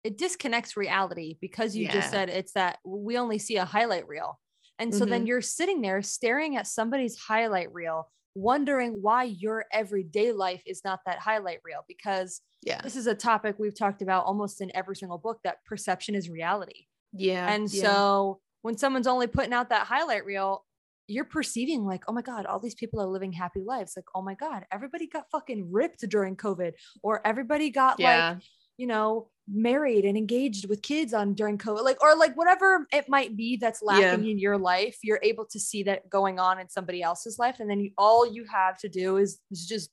[0.04, 1.94] it disconnects reality because you Yeah.
[1.94, 4.40] just said it's that we only see a highlight reel
[4.80, 5.28] and so then mm-hmm.
[5.28, 11.00] you're sitting there staring at somebody's highlight reel wondering why your everyday life is not
[11.06, 12.82] that highlight reel because Yeah.
[12.82, 16.30] this is a topic we've talked about almost in every single book that perception is
[16.30, 16.88] reality.
[17.12, 17.52] Yeah.
[17.52, 17.84] And yeah.
[17.84, 20.65] so when someone's only putting out that highlight reel,
[21.08, 23.93] you're perceiving like, oh my God, all these people are living happy lives.
[23.96, 26.72] Like, oh my God, everybody got fucking ripped during COVID,
[27.04, 28.30] or everybody got yeah.
[28.30, 28.43] like,
[28.78, 33.10] you know, married and engaged with kids on during COVID, like, or like whatever it
[33.10, 36.69] might be that's lacking in your life, you're able to see that going on in
[36.69, 37.60] somebody else's life.
[37.60, 39.89] And then you, all you have to do is, is just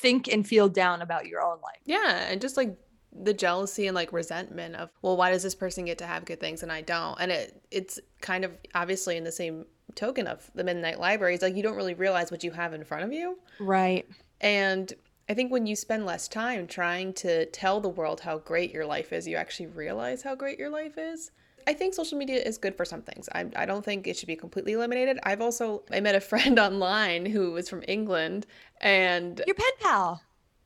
[0.00, 1.80] think and feel down about your own life.
[1.84, 2.76] Yeah, and just like
[3.12, 6.40] the jealousy and like resentment of, well, why does this person get to have good
[6.40, 7.18] things and I don't?
[7.20, 11.34] And it it's kind of obviously in the same token of the Midnight Library.
[11.34, 13.38] It's like you don't really realize what you have in front of you.
[13.58, 14.06] Right.
[14.40, 14.92] And
[15.28, 18.86] I think when you spend less time trying to tell the world how great your
[18.86, 21.30] life is, you actually realize how great your life is.
[21.66, 23.28] I think social media is good for some things.
[23.34, 25.18] I, I don't think it should be completely eliminated.
[25.24, 28.46] I've also I met a friend online who was from England
[28.80, 30.22] and Your pen pal.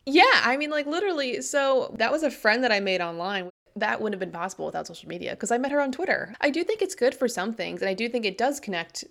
[0.07, 1.42] yeah, I mean, like literally.
[1.42, 3.51] So that was a friend that I made online.
[3.75, 6.37] That wouldn't have been possible without social media because I met her on Twitter.
[6.40, 9.05] I do think it's good for some things, and I do think it does connect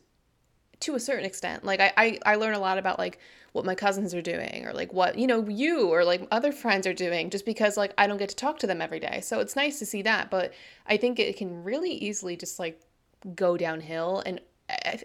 [0.81, 1.63] to a certain extent.
[1.63, 3.19] Like I, I, I learn a lot about like
[3.53, 6.87] what my cousins are doing, or like what you know you or like other friends
[6.87, 9.21] are doing, just because like I don't get to talk to them every day.
[9.21, 10.53] So it's nice to see that, but
[10.87, 12.81] I think it can really easily just like
[13.35, 14.41] go downhill, and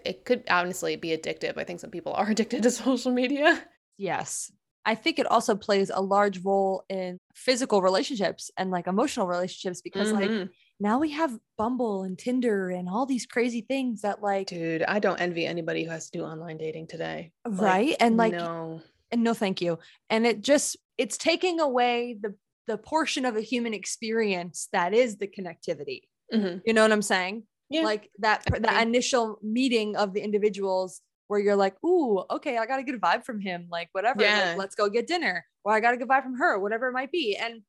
[0.05, 1.57] it could honestly be addictive.
[1.57, 3.63] I think some people are addicted to social media.
[3.97, 4.51] Yes.
[4.85, 9.81] I think it also plays a large role in physical relationships and like emotional relationships
[9.81, 10.49] because like Mhm.
[10.79, 14.99] Now we have Bumble and Tinder and all these crazy things that like Dude, I
[14.99, 17.31] don't envy anybody who has to do online dating today.
[17.45, 18.81] Like, right and like no.
[19.11, 22.35] and no thank you and it just it's taking away the
[22.67, 26.01] the portion of a human experience that is the connectivity
[26.33, 26.61] Mhm.
[26.65, 27.83] you know what i'm saying Yeah.
[27.83, 32.65] like that I that initial meeting of the individuals where you're like ooh okay i
[32.65, 35.79] got a good vibe from him like whatever like, let's go get dinner or i
[35.79, 37.61] got a good vibe from her whatever it might be and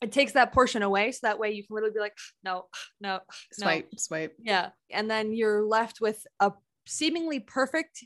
[0.00, 2.66] it takes that portion away so that way you can literally be like no
[3.00, 3.20] no no
[3.52, 4.36] swipe, swipe.
[4.42, 4.70] yeah.
[4.90, 6.52] And then you're left with a
[6.86, 8.04] seemingly perfect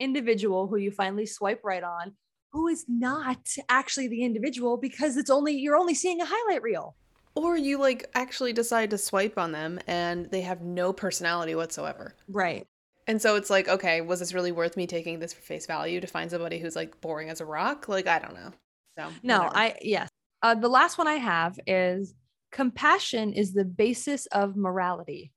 [0.00, 2.12] individual who you finally swipe right on,
[2.52, 6.96] who is not actually the individual because it's only, you're only seeing a highlight reel.
[7.34, 12.14] Or you like actually decide to swipe on them and they have no personality whatsoever.
[12.28, 12.66] Right.
[13.06, 16.00] And so it's like, okay, was this really worth me taking this for face value
[16.00, 17.88] to find somebody who's like boring as a rock?
[17.88, 18.52] Like, I don't know.
[18.98, 19.56] So No, whatever.
[19.56, 20.08] I, yes.
[20.42, 22.14] Uh, the last one I have is
[22.52, 25.32] compassion is the basis of morality.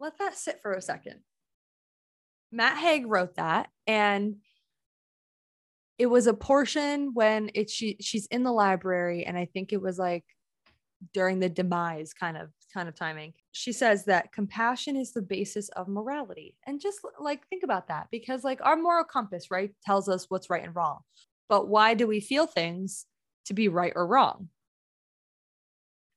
[0.00, 1.20] Let that sit for a second.
[2.52, 4.36] Matt Haig wrote that, and
[5.98, 9.80] it was a portion when it she she's in the library, and I think it
[9.80, 10.24] was like
[11.12, 13.32] during the demise kind of kind of timing.
[13.52, 18.08] She says that compassion is the basis of morality, and just like think about that
[18.10, 21.00] because like our moral compass, right, tells us what's right and wrong.
[21.48, 23.06] But why do we feel things
[23.46, 24.48] to be right or wrong?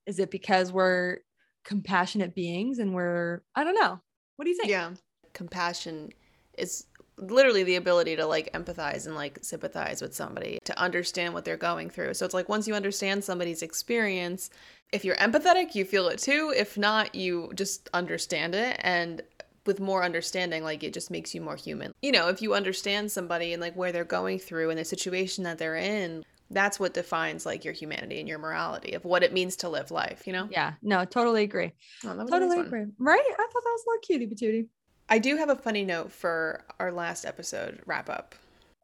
[0.06, 1.20] Is it because we're
[1.68, 4.00] compassionate beings and we're I don't know.
[4.38, 4.70] What do you think?
[4.70, 4.92] Yeah.
[5.34, 6.10] Compassion
[6.58, 6.86] is
[7.18, 11.58] literally the ability to like empathize and like sympathize with somebody, to understand what they're
[11.58, 12.14] going through.
[12.14, 14.50] So it's like once you understand somebody's experience,
[14.94, 16.54] if you're empathetic, you feel it too.
[16.56, 19.22] If not, you just understand it and
[19.66, 21.92] with more understanding like it just makes you more human.
[22.02, 25.44] You know, if you understand somebody and like where they're going through and the situation
[25.44, 29.34] that they're in, that's what defines like your humanity and your morality of what it
[29.34, 30.48] means to live life, you know?
[30.52, 31.74] Yeah, no, totally agree.
[32.06, 32.86] Oh, a nice Totally agree.
[33.00, 33.20] Right?
[33.20, 34.68] I thought that was a little cutie patootie.
[35.10, 38.36] I do have a funny note for our last episode wrap up.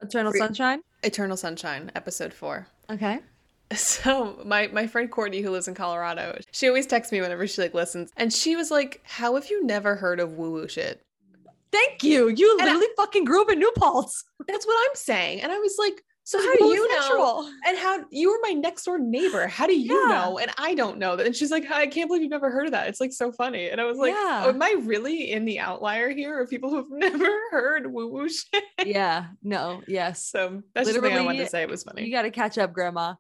[0.02, 0.82] Eternal Free- Sunshine.
[1.04, 2.68] Eternal Sunshine, episode four.
[2.90, 3.20] Okay.
[3.76, 7.60] So my my friend Courtney, who lives in Colorado, she always texts me whenever she
[7.60, 11.02] like listens, and she was like, "How have you never heard of woo woo shit?"
[11.72, 12.28] Thank you.
[12.28, 14.26] You And I- literally fucking grew up in New Paltz.
[14.48, 18.00] That's what I'm saying, and I was like, "So how do you know?" And how
[18.10, 19.48] you were my next door neighbor?
[19.48, 20.08] How do you Yeah.
[20.08, 20.38] know?
[20.40, 21.26] And I don't know that.
[21.26, 23.70] And she's like, "I can't believe you've never heard of that." It's like so funny,
[23.70, 24.44] and I was like, Yeah.
[24.46, 26.90] oh, "Am I really in the outlier here of people who've
[27.26, 29.28] never heard woo woo shit?" yeah.
[29.44, 29.82] No.
[29.88, 30.26] Yes.
[30.26, 31.62] So that's just something I wanted to say.
[31.62, 32.04] It was funny.
[32.06, 33.16] You got to catch up, Grandma.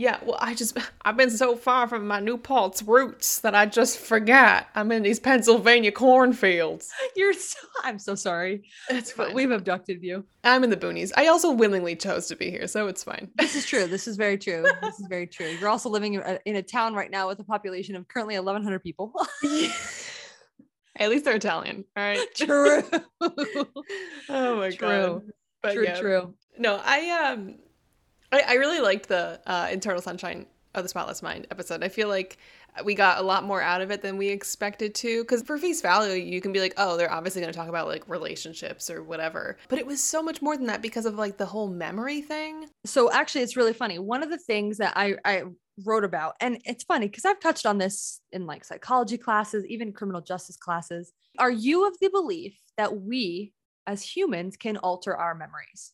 [0.00, 3.66] Yeah, well, I just I've been so far from my New Paltz roots that I
[3.66, 6.88] just forgot I'm in these Pennsylvania cornfields.
[7.16, 7.58] You're so.
[7.84, 9.34] I'm so sorry, It's fine.
[9.34, 10.24] we've abducted you.
[10.42, 11.12] I'm in the boonies.
[11.18, 13.28] I also willingly chose to be here, so it's fine.
[13.36, 13.86] This is true.
[13.86, 14.64] This is very true.
[14.80, 15.48] This is very true.
[15.48, 18.36] You're also living in a, in a town right now with a population of currently
[18.36, 19.12] 1,100 people.
[20.96, 22.26] At least they're Italian, all right.
[22.34, 22.82] true.
[24.30, 24.78] Oh my True.
[24.78, 25.22] god.
[25.62, 25.84] But true.
[25.84, 26.00] yeah.
[26.00, 26.34] True.
[26.58, 27.56] No, I um
[28.32, 31.82] I, I really liked the uh Eternal Sunshine of the Spotless Mind episode.
[31.82, 32.38] I feel like
[32.84, 35.22] we got a lot more out of it than we expected to.
[35.22, 37.88] Because for face value, you can be like, oh, they're obviously going to talk about
[37.88, 39.58] like relationships or whatever.
[39.68, 42.68] But it was so much more than that because of like the whole memory thing.
[42.84, 43.98] So actually, it's really funny.
[43.98, 45.42] One of the things that I, I
[45.84, 49.92] wrote about, and it's funny because I've touched on this in like psychology classes, even
[49.92, 51.12] criminal justice classes.
[51.38, 53.52] Are you of the belief that we
[53.86, 55.92] as humans can alter our memories?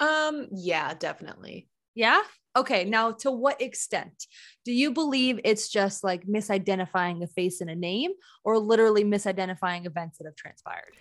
[0.00, 1.68] Um, yeah, definitely.
[1.94, 2.22] Yeah.
[2.54, 2.84] Okay.
[2.84, 4.26] Now, to what extent
[4.64, 8.12] do you believe it's just like misidentifying a face and a name
[8.44, 10.96] or literally misidentifying events that have transpired?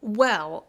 [0.00, 0.68] Well,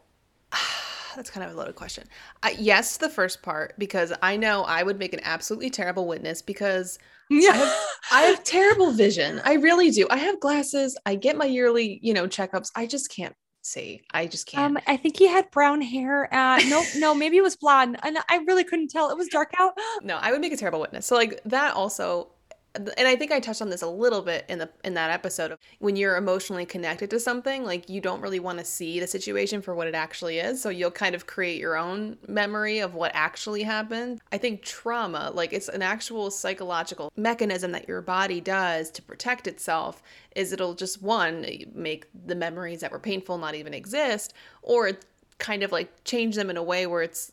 [1.16, 2.06] that's kind of a loaded question.
[2.44, 6.42] Uh, yes, the first part, because I know I would make an absolutely terrible witness
[6.42, 7.52] because Yeah.
[7.54, 7.74] I have,
[8.12, 9.42] I have terrible vision.
[9.44, 10.08] I really do.
[10.10, 10.98] I have glasses.
[11.06, 12.70] I get my yearly, you know, checkups.
[12.76, 13.36] I just can't
[13.68, 14.02] see.
[14.12, 14.78] I just can't.
[14.78, 16.34] Um, I think he had brown hair.
[16.34, 19.10] Uh, no, no, maybe it was blonde, and I really couldn't tell.
[19.10, 19.74] It was dark out.
[20.04, 21.06] no, I would make a terrible witness.
[21.06, 22.30] So like that also
[22.78, 25.52] and I think I touched on this a little bit in the in that episode
[25.52, 29.08] of when you're emotionally connected to something, like you don't really want to see the
[29.08, 30.62] situation for what it actually is.
[30.62, 34.22] So you'll kind of create your own memory of what actually happened.
[34.32, 39.48] I think trauma, like it's an actual psychological mechanism that your body does to protect
[39.48, 40.02] itself,
[40.36, 44.92] is it'll just one make the memories that were painful not even exist, or
[45.40, 47.32] kind of like change them in a way where it's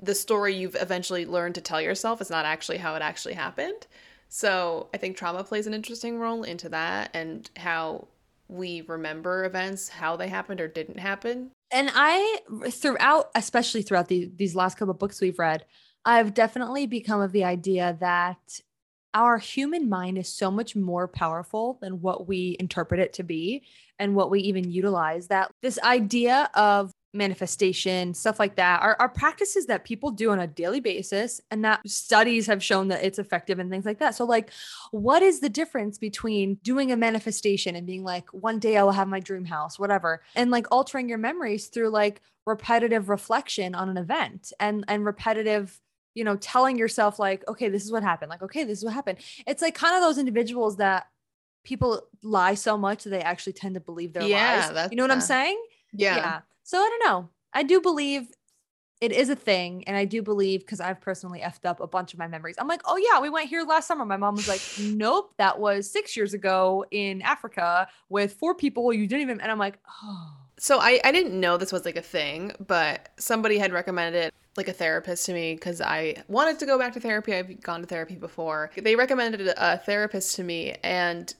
[0.00, 3.86] the story you've eventually learned to tell yourself is not actually how it actually happened.
[4.28, 8.08] So I think trauma plays an interesting role into that and how
[8.48, 11.50] we remember events, how they happened or didn't happen.
[11.70, 15.64] And I, throughout, especially throughout the, these last couple of books we've read,
[16.04, 18.60] I've definitely become of the idea that
[19.14, 23.64] our human mind is so much more powerful than what we interpret it to be
[23.98, 25.28] and what we even utilize.
[25.28, 30.38] That this idea of manifestation, stuff like that, are, are practices that people do on
[30.38, 34.14] a daily basis and that studies have shown that it's effective and things like that.
[34.14, 34.50] So, like,
[34.90, 38.92] what is the difference between doing a manifestation and being like, one day I will
[38.92, 43.88] have my dream house, whatever, and like altering your memories through like repetitive reflection on
[43.88, 45.80] an event and and repetitive
[46.14, 48.94] you know telling yourself like okay this is what happened like okay this is what
[48.94, 49.18] happened.
[49.46, 51.06] It's like kind of those individuals that
[51.64, 54.90] people lie so much that they actually tend to believe their Yeah, lies.
[54.90, 55.60] You know what i'm saying?
[55.92, 56.40] Yeah.
[56.66, 57.28] So I don't know.
[57.52, 58.28] I do believe
[59.00, 59.84] it is a thing.
[59.86, 62.56] And I do believe because I've personally effed up a bunch of my memories.
[62.58, 64.04] I'm like, oh, yeah, we went here last summer.
[64.04, 68.92] My mom was like, nope, that was six years ago in Africa with four people
[68.92, 69.40] you didn't even.
[69.40, 70.32] And I'm like, oh.
[70.58, 74.34] So I, I didn't know this was like a thing, but somebody had recommended it
[74.56, 77.34] like a therapist to me because I wanted to go back to therapy.
[77.34, 78.72] I've gone to therapy before.
[78.76, 81.32] They recommended a therapist to me and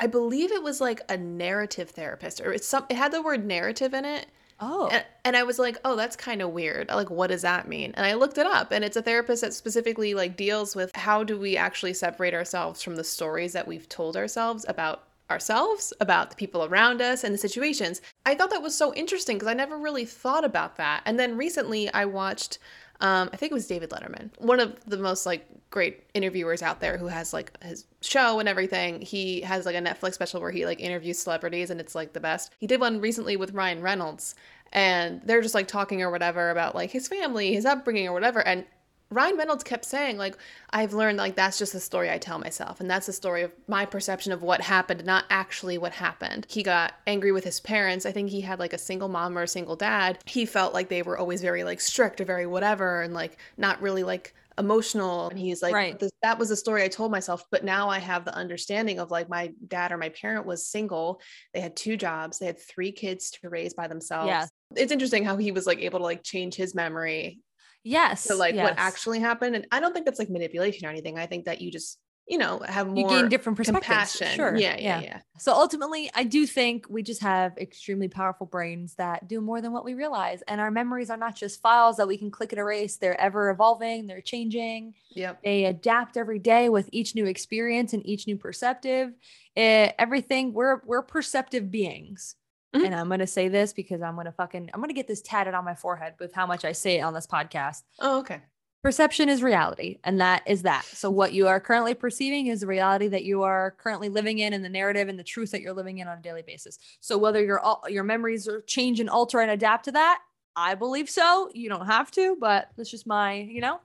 [0.00, 3.44] I believe it was like a narrative therapist or it's some it had the word
[3.44, 4.26] narrative in it.
[4.58, 4.88] Oh.
[4.88, 6.88] And, and I was like, oh, that's kind of weird.
[6.88, 7.92] Like, what does that mean?
[7.96, 11.24] And I looked it up, and it's a therapist that specifically like deals with how
[11.24, 16.30] do we actually separate ourselves from the stories that we've told ourselves about ourselves, about
[16.30, 18.00] the people around us, and the situations.
[18.24, 21.02] I thought that was so interesting because I never really thought about that.
[21.04, 22.58] And then recently, I watched.
[23.00, 26.80] Um, I think it was David Letterman, one of the most like great interviewers out
[26.80, 29.02] there who has like his show and everything.
[29.02, 32.20] He has like a Netflix special where he like interviews celebrities and it's like the
[32.20, 32.54] best.
[32.58, 34.34] He did one recently with Ryan Reynolds
[34.72, 38.40] and they're just like talking or whatever about like his family, his upbringing or whatever.
[38.46, 38.64] And
[39.10, 40.36] Ryan Reynolds kept saying like
[40.70, 43.52] I've learned like that's just the story I tell myself and that's the story of
[43.68, 46.46] my perception of what happened not actually what happened.
[46.48, 48.04] He got angry with his parents.
[48.04, 50.18] I think he had like a single mom or a single dad.
[50.26, 53.80] He felt like they were always very like strict or very whatever and like not
[53.80, 56.02] really like emotional and he's like Right.
[56.22, 59.28] That was the story I told myself but now I have the understanding of like
[59.28, 61.20] my dad or my parent was single
[61.52, 64.46] they had two jobs they had three kids to raise by themselves Yeah.
[64.74, 67.40] it's interesting how he was like able to like change his memory
[67.86, 68.24] yes.
[68.24, 69.56] to like what actually happened.
[69.56, 71.18] And I don't think that's like manipulation or anything.
[71.18, 73.86] I think that you just, you know, have you more gain different perspectives.
[73.86, 74.34] compassion.
[74.34, 74.56] Sure.
[74.56, 75.20] Yeah, yeah, yeah.
[75.38, 79.72] So ultimately, I do think we just have extremely powerful brains that do more than
[79.72, 80.42] what we realize.
[80.48, 83.50] And our memories are not just files that we can click and erase, they're ever
[83.50, 85.42] evolving, they're changing, Yep.
[85.44, 89.12] they adapt every day with each new experience and each new perceptive.
[89.54, 92.34] Eh, everything, we're we're perceptive beings.
[92.74, 92.86] Mhm.
[92.86, 95.64] And I'm gonna say this because I'm gonna fucking I'm gonna get this tatted on
[95.64, 97.82] my forehead with how much I say it on this podcast.
[98.00, 98.40] Oh, okay.
[98.82, 100.84] Perception is reality, and that is that.
[100.84, 104.52] So, what you are currently perceiving is the reality that you are currently living in,
[104.52, 106.78] and the narrative and the truth that you're living in on a daily basis.
[107.00, 110.20] So, whether your your memories are change and alter and adapt to that,
[110.54, 111.50] I believe so.
[111.52, 113.80] You don't have to, but that's just my, you know,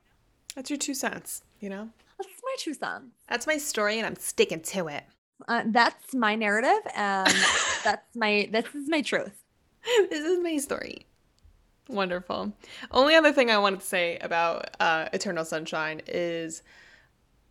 [0.56, 1.90] That's your two cents, you know?
[2.20, 3.12] that's my true son.
[3.28, 5.04] That's my story and I'm sticking to it.
[5.48, 7.28] Uh, that's my narrative, and
[7.84, 9.44] that's my this is my truth.
[10.10, 11.06] this is my story.
[11.88, 12.54] Wonderful.
[12.92, 16.64] Only other thing I wanted to say about uh, Eternal Sunshine is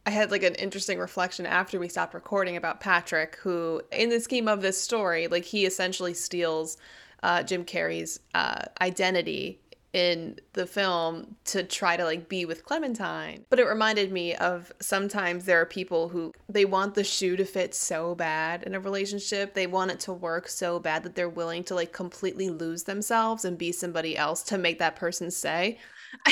[0.07, 4.21] I had like an interesting reflection after we stopped recording about Patrick, who, in the
[4.21, 6.79] scheme of this story, like he essentially steals
[7.23, 9.61] uh, Jim Carrey's uh, identity
[9.93, 13.45] in the film to try to like be with Clementine.
[13.51, 17.45] But it reminded me of sometimes there are people who they want the shoe to
[17.45, 19.55] fit so bad in a relationship.
[19.55, 23.45] They want it to work so bad that they're willing to like completely lose themselves
[23.45, 25.79] and be somebody else to make that person stay.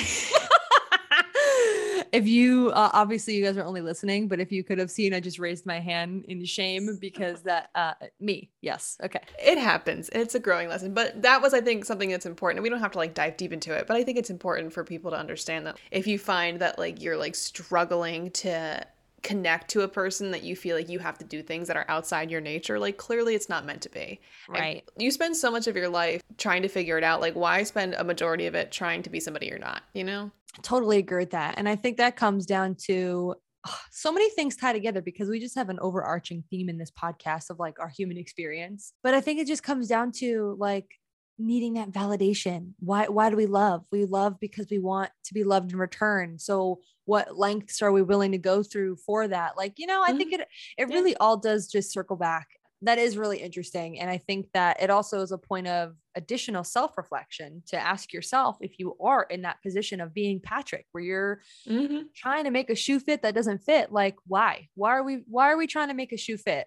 [2.12, 5.14] if you uh, obviously you guys are only listening, but if you could have seen,
[5.14, 10.08] I just raised my hand in shame because that uh me, yes, okay, it happens.
[10.12, 12.62] It's a growing lesson, but that was, I think, something that's important.
[12.62, 14.84] We don't have to like dive deep into it, but I think it's important for
[14.84, 18.86] people to understand that if you find that like you're like struggling to
[19.22, 21.84] connect to a person that you feel like you have to do things that are
[21.88, 25.50] outside your nature like clearly it's not meant to be right and you spend so
[25.50, 28.54] much of your life trying to figure it out like why spend a majority of
[28.54, 30.30] it trying to be somebody you're not you know
[30.62, 33.34] totally agree with that and i think that comes down to
[33.66, 36.90] oh, so many things tie together because we just have an overarching theme in this
[36.90, 40.88] podcast of like our human experience but i think it just comes down to like
[41.38, 42.72] needing that validation.
[42.80, 43.86] Why why do we love?
[43.92, 46.38] We love because we want to be loved in return.
[46.38, 49.56] So what lengths are we willing to go through for that?
[49.56, 50.18] Like, you know, I mm-hmm.
[50.18, 52.48] think it it really all does just circle back.
[52.82, 56.64] That is really interesting and I think that it also is a point of additional
[56.64, 61.40] self-reflection to ask yourself if you are in that position of being Patrick where you're
[61.66, 62.02] mm-hmm.
[62.14, 64.68] trying to make a shoe fit that doesn't fit, like why?
[64.74, 66.66] Why are we why are we trying to make a shoe fit?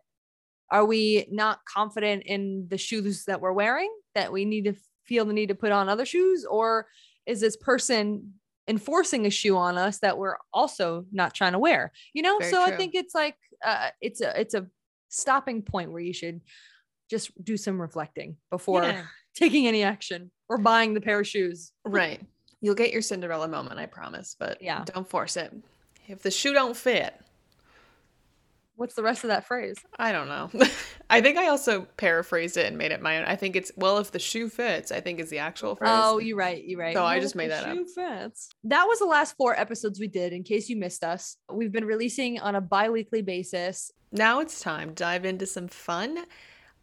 [0.71, 4.73] Are we not confident in the shoes that we're wearing that we need to
[5.05, 6.45] feel the need to put on other shoes?
[6.45, 6.87] Or
[7.25, 8.35] is this person
[8.69, 11.91] enforcing a shoe on us that we're also not trying to wear?
[12.13, 12.73] You know, Very so true.
[12.73, 13.35] I think it's like
[13.65, 14.67] uh, it's a it's a
[15.09, 16.39] stopping point where you should
[17.09, 19.03] just do some reflecting before yeah.
[19.41, 21.71] Taking any action or buying the pair of shoes.
[21.85, 22.21] Right.
[22.63, 25.51] You'll get your Cinderella moment, I promise, but yeah, don't force it.
[26.07, 27.19] If the shoe don't fit,
[28.81, 29.75] What's the rest of that phrase?
[29.99, 30.49] I don't know.
[31.09, 33.25] I think I also paraphrased it and made it my own.
[33.25, 34.91] I think it's well, if the shoe fits.
[34.91, 35.91] I think is the actual phrase.
[35.93, 36.63] Oh, you're right.
[36.65, 36.95] You're right.
[36.95, 37.87] So well, I just made that shoe up.
[37.93, 38.49] Fits.
[38.63, 40.33] That was the last four episodes we did.
[40.33, 43.91] In case you missed us, we've been releasing on a bi-weekly basis.
[44.11, 46.17] Now it's time to dive into some fun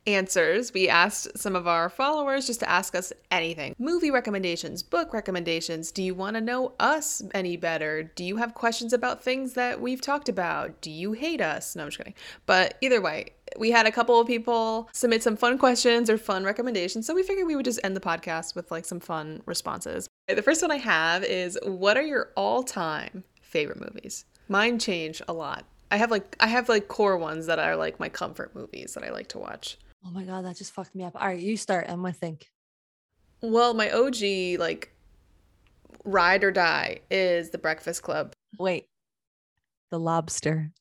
[0.09, 0.73] answers.
[0.73, 5.93] We asked some of our followers just to ask us anything movie recommendations, book recommendations.
[5.93, 8.03] Do you want to know us any better?
[8.03, 10.81] Do you have questions about things that we've talked about?
[10.81, 11.77] Do you hate us?
[11.77, 12.15] No, I'm just kidding.
[12.47, 16.45] But either way, we had a couple of people submit some fun questions or fun
[16.45, 17.07] recommendations.
[17.07, 20.09] So we figured we would just end the podcast with like some fun responses.
[20.27, 24.25] The first one I have is what are your all time favorite movies?
[24.49, 25.65] Mine change a lot.
[25.91, 29.05] I have like I have like core ones that are like my comfort movies that
[29.05, 29.79] I like to watch.
[30.05, 31.20] Oh my god, that just fucked me up.
[31.20, 31.86] All right, you start.
[31.88, 32.49] I'm gonna think.
[33.42, 34.92] Well, my OG like
[36.05, 38.34] ride or die is the Breakfast Club.
[38.59, 38.86] Wait,
[39.90, 40.72] the Lobster.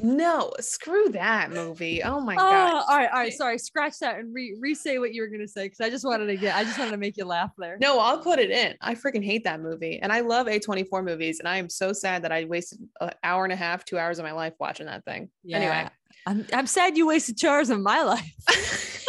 [0.00, 2.02] No, screw that movie.
[2.02, 2.84] Oh my ah, oh, god.
[2.88, 3.32] All right, all right.
[3.32, 6.04] Sorry, scratch that and re re say what you were gonna say because I just
[6.04, 6.54] wanted to get.
[6.54, 7.76] I just wanted to make you laugh there.
[7.80, 8.74] No, I'll put it in.
[8.80, 12.22] I freaking hate that movie, and I love A24 movies, and I am so sad
[12.22, 15.04] that I wasted an hour and a half, two hours of my life watching that
[15.04, 15.30] thing.
[15.42, 15.56] Yeah.
[15.58, 15.88] Anyway,
[16.24, 18.32] I'm I'm sad you wasted two hours of my life.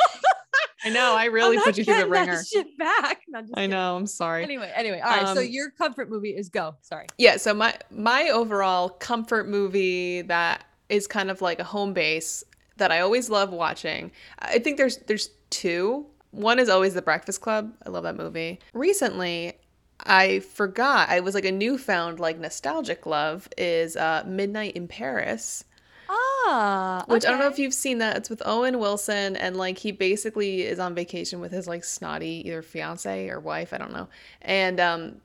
[0.83, 1.15] I know.
[1.15, 2.41] I really put you through the ringer.
[2.43, 3.21] shit back.
[3.55, 3.97] I know.
[3.97, 4.43] I'm sorry.
[4.43, 5.01] Anyway, anyway.
[5.01, 5.25] All right.
[5.25, 6.75] Um, so your comfort movie is Go.
[6.81, 7.07] Sorry.
[7.17, 7.37] Yeah.
[7.37, 12.43] So my my overall comfort movie that is kind of like a home base
[12.77, 14.11] that I always love watching.
[14.39, 16.05] I think there's there's two.
[16.31, 17.73] One is always The Breakfast Club.
[17.85, 18.59] I love that movie.
[18.73, 19.53] Recently,
[20.05, 21.09] I forgot.
[21.09, 25.63] I was like a newfound like nostalgic love is uh, Midnight in Paris.
[26.09, 28.17] Ah, which I don't know if you've seen that.
[28.17, 32.47] It's with Owen Wilson, and like he basically is on vacation with his like snotty
[32.47, 34.07] either fiance or wife, I don't know,
[34.41, 35.21] and um,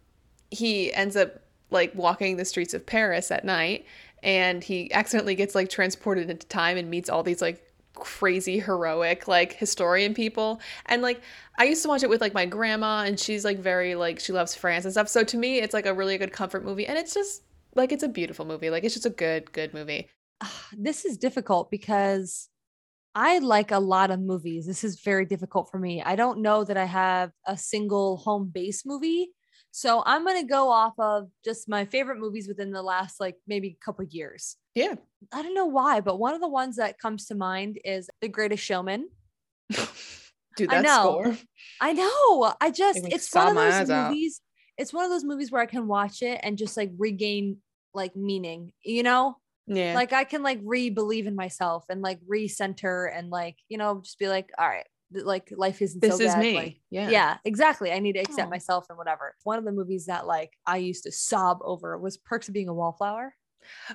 [0.50, 3.86] he ends up like walking the streets of Paris at night,
[4.22, 9.28] and he accidentally gets like transported into time and meets all these like crazy heroic
[9.28, 11.20] like historian people and like
[11.58, 14.32] i used to watch it with like my grandma and she's like very like she
[14.32, 16.98] loves france and stuff so to me it's like a really good comfort movie and
[16.98, 17.42] it's just
[17.74, 20.08] like it's a beautiful movie like it's just a good good movie
[20.76, 22.48] this is difficult because
[23.14, 24.66] I like a lot of movies.
[24.66, 26.02] This is very difficult for me.
[26.02, 29.30] I don't know that I have a single home base movie.
[29.70, 33.36] So I'm going to go off of just my favorite movies within the last like
[33.46, 34.56] maybe a couple years.
[34.74, 34.94] Yeah.
[35.32, 38.28] I don't know why, but one of the ones that comes to mind is The
[38.28, 39.08] Greatest Showman.
[40.56, 41.22] Dude, I know.
[41.22, 41.36] Score.
[41.80, 42.54] I know.
[42.60, 44.40] I just it's one of those movies.
[44.40, 44.82] Out.
[44.82, 47.58] It's one of those movies where I can watch it and just like regain
[47.94, 49.36] like meaning, you know?
[49.66, 49.94] Yeah.
[49.94, 54.00] Like I can like re believe in myself and like recenter and like, you know,
[54.02, 56.40] just be like, all right, like life isn't this so is bad.
[56.40, 56.54] me.
[56.56, 57.10] Like, yeah.
[57.10, 57.92] Yeah, exactly.
[57.92, 58.50] I need to accept Aww.
[58.50, 59.34] myself and whatever.
[59.44, 62.68] One of the movies that like I used to sob over was Perks of Being
[62.68, 63.34] a Wallflower.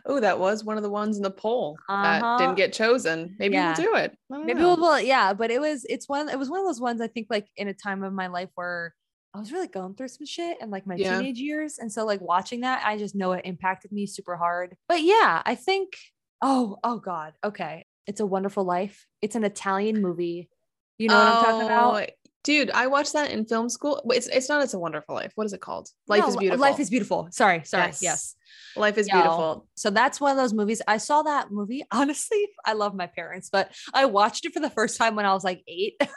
[0.05, 2.37] Oh, that was one of the ones in the poll that Uh-huh.
[2.37, 3.35] didn't get chosen.
[3.37, 3.75] Maybe Yeah.
[3.77, 4.17] we'll do it.
[4.29, 4.67] Maybe know.
[4.75, 7.07] we'll, well, yeah, but it was it's one it was one of those ones I
[7.07, 8.93] think like in a time of my life where
[9.33, 11.17] I was really going through some shit and like my Yeah.
[11.19, 11.77] teenage years.
[11.77, 14.75] And so like watching that, I just know it impacted me super hard.
[14.87, 15.93] But yeah, I think
[16.41, 17.33] oh, oh God.
[17.43, 17.85] Okay.
[18.05, 19.05] It's a wonderful life.
[19.21, 20.49] It's an Italian movie.
[20.97, 22.03] You know what I'm talking about?
[22.03, 22.05] Oh,
[22.43, 24.01] Dude, I watched that in film school.
[24.09, 25.33] It's it's not It's a Wonderful Life.
[25.35, 25.89] What is it called?
[26.07, 26.61] Life No, is beautiful.
[26.61, 27.27] Life is beautiful.
[27.31, 27.87] Sorry, sorry.
[27.87, 28.01] Yes.
[28.01, 28.35] Yes.
[28.77, 29.15] Life is Yo.
[29.15, 29.67] beautiful.
[29.75, 30.81] So that's one of those movies.
[30.87, 31.83] I saw that movie.
[31.91, 35.33] Honestly, I love my parents, but I watched it for the first time when I
[35.33, 35.99] was like eight.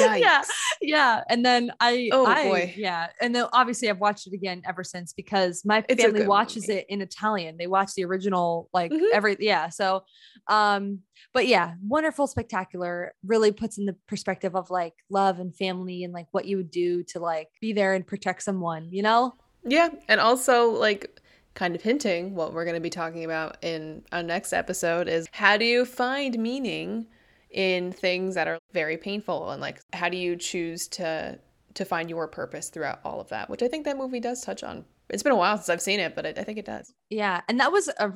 [0.00, 0.46] yeah, Yikes.
[0.80, 1.22] yeah.
[1.28, 2.74] And then I, Oh, I- boy.
[2.76, 3.08] yeah.
[3.20, 6.80] And then obviously I've watched it again ever since because my It's family watches movie.
[6.80, 7.56] it in Italian.
[7.58, 9.08] They watch the original, like Mhm.
[9.12, 9.68] every, yeah.
[9.68, 10.04] So,
[10.48, 11.00] um,
[11.32, 13.14] but yeah, wonderful, spectacular.
[13.26, 16.70] Really puts in the perspective of like love and family and like what you would
[16.70, 18.88] do to like be there and protect someone.
[18.90, 19.34] You know?
[19.64, 21.20] Yeah, and also like
[21.54, 25.28] kind of hinting what we're going to be talking about in our next episode is
[25.32, 27.06] how do you find meaning
[27.52, 31.38] in things that are very painful and like how do you choose to
[31.74, 34.62] to find your purpose throughout all of that, which I think that movie does touch
[34.62, 34.84] on.
[35.08, 36.92] It's been a while since I've seen it, but I, I think it does.
[37.10, 38.12] Yeah, and that was a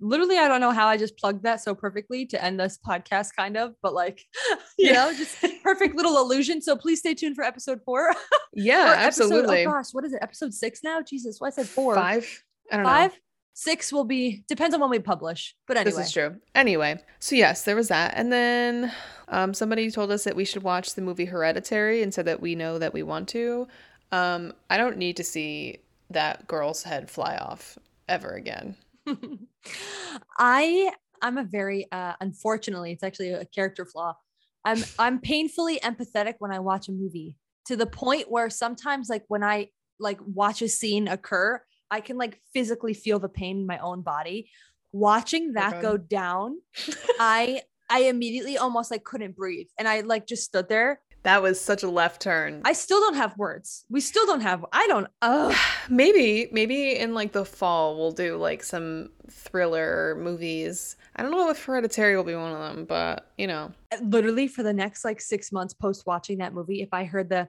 [0.00, 3.28] literally I don't know how I just plugged that so perfectly to end this podcast,
[3.36, 4.22] kind of, but like
[4.78, 4.92] you Yeah.
[4.94, 6.60] know, just perfect little illusion.
[6.62, 8.14] So please stay tuned for episode four.
[8.54, 9.66] Yeah, episode- oh absolutely.
[9.66, 10.18] oh gosh, what is it?
[10.22, 11.00] Episode six now?
[11.02, 11.94] Jesus, why I said four?
[11.94, 12.44] Five?
[12.72, 13.10] I don't know.
[13.60, 15.56] Six will be depends on when we publish.
[15.66, 16.36] But anyway, This is true.
[16.54, 18.14] Anyway, so yes, there was that.
[18.14, 18.92] And then
[19.26, 22.54] um, somebody told us that we should watch the movie Hereditary and said that we
[22.54, 23.66] know that we want to.
[24.12, 25.80] Um, I don't need to see
[26.10, 27.76] that girl's head fly off
[28.08, 28.76] ever again.
[30.38, 34.14] I I'm a very uh unfortunately it's actually a character flaw.
[34.64, 37.34] I'm I'm painfully empathetic when I watch a movie
[37.64, 41.60] to the point where sometimes like when I like watch a scene occur,
[41.90, 44.50] I can like physically feel the pain in my own body.
[44.92, 45.82] Watching oh that God.
[45.82, 46.58] go down,
[47.20, 51.00] I I immediately almost like couldn't breathe and I like just stood there.
[51.24, 52.62] That was such a left turn.
[52.64, 53.84] I still don't have words.
[53.90, 55.54] We still don't have I don't oh
[55.90, 60.96] maybe, maybe in like the fall we'll do like some thriller movies.
[61.16, 63.72] I don't know if Hereditary will be one of them, but you know.
[64.02, 67.48] literally for the next like 6 months post watching that movie if I heard the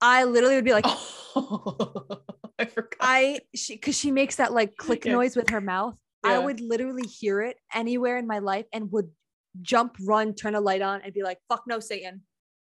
[0.00, 0.86] I literally would be like
[2.64, 2.98] I forgot.
[3.00, 5.12] I she because she makes that like click Yeah.
[5.12, 5.94] noise with her mouth.
[6.22, 9.10] I would literally hear it anywhere in my life and would
[9.62, 12.22] jump, run, turn a light on, and be like, "Fuck no, Satan."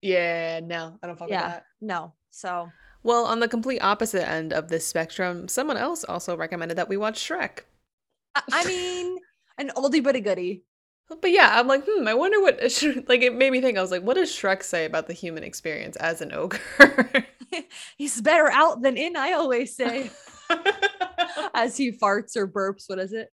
[0.01, 1.49] yeah, no, I don't fuck with Yeah.
[1.49, 1.65] that.
[1.81, 2.15] No.
[2.31, 2.69] So
[3.03, 6.97] Well, on the complete opposite end of this spectrum, someone else also recommended that we
[6.97, 7.61] watch Shrek.
[8.35, 9.19] I, I mean,
[9.59, 10.65] an oldie but a goodie.
[11.09, 12.61] But yeah, I'm like, hmm, I wonder what
[13.09, 13.77] like it made me think.
[13.77, 16.59] I was like, what does Shrek say about the human experience as an ogre?
[17.97, 19.17] He's better out than in.
[19.17, 20.11] I always say
[21.55, 22.85] as he farts or burps.
[22.89, 23.29] What is it?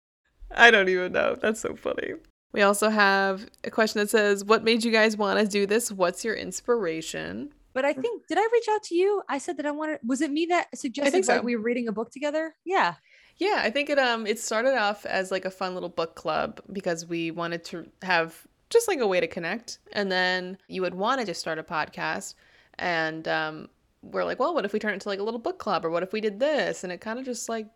[0.51, 1.37] I don't even know.
[1.41, 2.15] That's so funny.
[2.53, 5.93] We also have a question that says, "What made you guys want to do this?
[5.93, 9.23] What's your inspiration?" But I think did I reach out to you?
[9.29, 10.01] I said that I wanted.
[10.05, 11.35] Was it me that suggested so.
[11.35, 12.57] like we were reading a book together?
[12.65, 12.95] Yeah.
[13.39, 16.61] Yeah, I think it um it started off as like a fun little book club
[16.73, 19.79] because we wanted to have just like a way to connect.
[19.93, 22.35] And then you would want to just start a podcast
[22.79, 23.69] and um
[24.03, 25.91] we're like, well, what if we turn it into like a little book club or
[25.91, 26.85] what if we did this?
[26.85, 27.67] And it kind of just like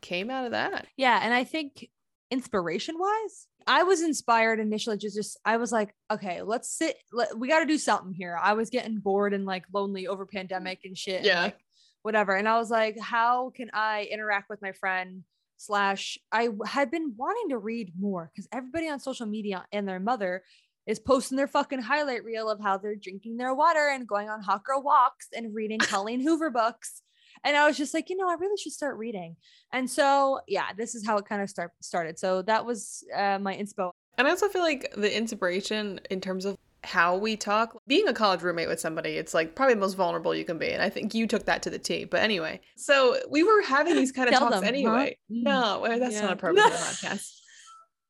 [0.00, 0.86] came out of that.
[0.96, 1.88] Yeah, and I think
[2.30, 6.96] inspiration wise, I was inspired initially just just I was like, okay, let's sit.
[7.12, 8.38] Let, we got to do something here.
[8.40, 11.18] I was getting bored and like lonely over pandemic and shit.
[11.18, 11.42] and, Yeah.
[11.44, 11.58] like,
[12.02, 12.34] whatever.
[12.34, 15.24] And I was like, how can I interact with my friend?
[15.56, 20.00] Slash, I had been wanting to read more because everybody on social media and their
[20.00, 20.42] mother
[20.86, 24.40] is posting their fucking highlight reel of how they're drinking their water and going on
[24.40, 27.02] hot girl walks and reading Colleen Hoover books.
[27.44, 29.36] And I was just like, you know, I really should start reading.
[29.72, 32.18] And so, yeah, this is how it kind of start started.
[32.18, 33.90] So that was uh, my inspo.
[34.18, 38.12] And I also feel like the inspiration in terms of how we talk, being a
[38.12, 40.70] college roommate with somebody, it's like probably the most vulnerable you can be.
[40.70, 42.04] And I think you took that to the T.
[42.04, 45.16] But anyway, so we were having these kind of Tell talks them, anyway.
[45.30, 45.42] Mm.
[45.42, 46.22] No, that's Yeah.
[46.22, 46.76] not appropriate for the
[47.16, 47.36] podcast.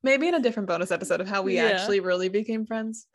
[0.02, 1.64] Maybe in a different bonus episode of how we Yeah.
[1.66, 3.06] actually really became friends.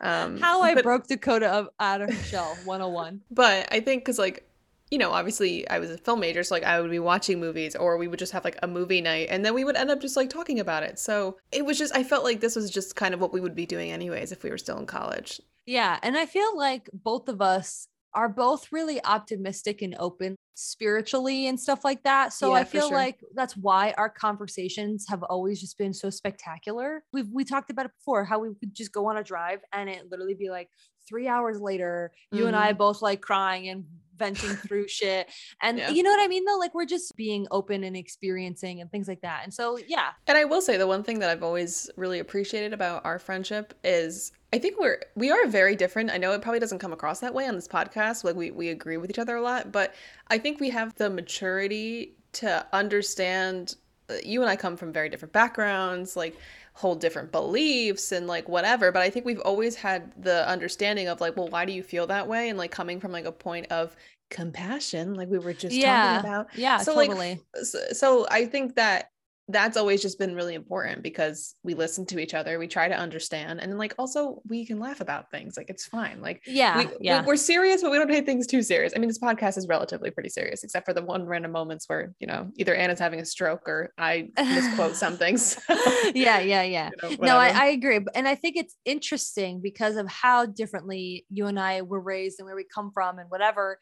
[0.00, 3.20] Um, How I but, broke Dakota of, out of her shell 101.
[3.30, 4.46] But I think because like,
[4.90, 7.74] you know, obviously I was a film major, so like I would be watching movies
[7.74, 10.00] or we would just have like a movie night and then we would end up
[10.00, 10.98] just like talking about it.
[10.98, 13.54] So it was just, I felt like this was just kind of what we would
[13.54, 15.40] be doing anyways if we were still in college.
[15.66, 15.98] Yeah.
[16.02, 21.58] And I feel like both of us are both really optimistic and open spiritually and
[21.58, 22.32] stuff like that.
[22.32, 22.96] So Yeah, I feel sure.
[22.96, 27.02] like that's why our conversations have always just been so spectacular.
[27.12, 29.88] We've we talked about it before, how we could just go on a drive and
[29.88, 30.68] it literally be like
[31.08, 32.78] three hours later, you and I Mm-hmm.
[32.78, 33.84] both like crying and
[34.16, 35.28] venting through shit.
[35.62, 35.90] And Yeah.
[35.90, 36.58] you know what I mean though?
[36.58, 39.40] Like we're just being open and experiencing and things like that.
[39.44, 40.10] And so yeah.
[40.26, 43.74] And I will say the one thing that I've always really appreciated about our friendship
[43.84, 46.10] is I think we're we are very different.
[46.10, 48.22] I know it probably doesn't come across that way on this podcast.
[48.24, 49.94] Like we we agree with each other a lot, but
[50.28, 53.76] I think we have the maturity to understand
[54.10, 56.36] uh, you and I come from very different backgrounds, like
[56.74, 61.20] hold different beliefs and like whatever, but I think we've always had the understanding of
[61.20, 62.48] like, well, why do you feel that way?
[62.48, 63.96] And like coming from like a point of
[64.30, 66.20] compassion, like we were just yeah.
[66.20, 66.48] talking about.
[66.54, 67.40] Yeah, So, like, totally.
[67.62, 69.10] so, so I think that
[69.48, 72.94] that's always just been really important because we listen to each other, we try to
[72.94, 75.56] understand, and like also we can laugh about things.
[75.56, 76.22] Like it's fine.
[76.22, 76.78] Like yeah.
[76.78, 77.22] we, yeah.
[77.22, 78.94] we, are serious, but we don't take things too serious.
[78.96, 82.14] I mean, this podcast is relatively pretty serious, except for the one random moments where
[82.20, 85.36] you know either Anna's having a stroke or I misquote something.
[85.36, 85.60] So,
[86.14, 86.90] yeah, yeah, yeah.
[87.02, 87.48] you know, No, I.
[87.48, 88.00] I agree.
[88.14, 92.46] And I think it's interesting because of how differently you and I were raised and
[92.46, 93.78] where we come from and whatever,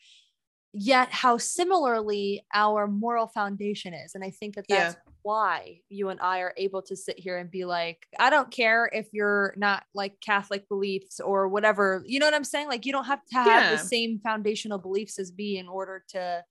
[0.73, 4.15] yet how similarly our moral foundation is.
[4.15, 4.95] And I think that Yeah.
[5.23, 8.91] Why you and I are able to sit here and be like, I don't care
[8.93, 12.03] if you're not like Catholic beliefs or whatever.
[12.07, 12.69] You know what I'm saying?
[12.69, 13.71] Like, you don't have to have Yeah.
[13.73, 16.45] the same foundational beliefs as me in order to,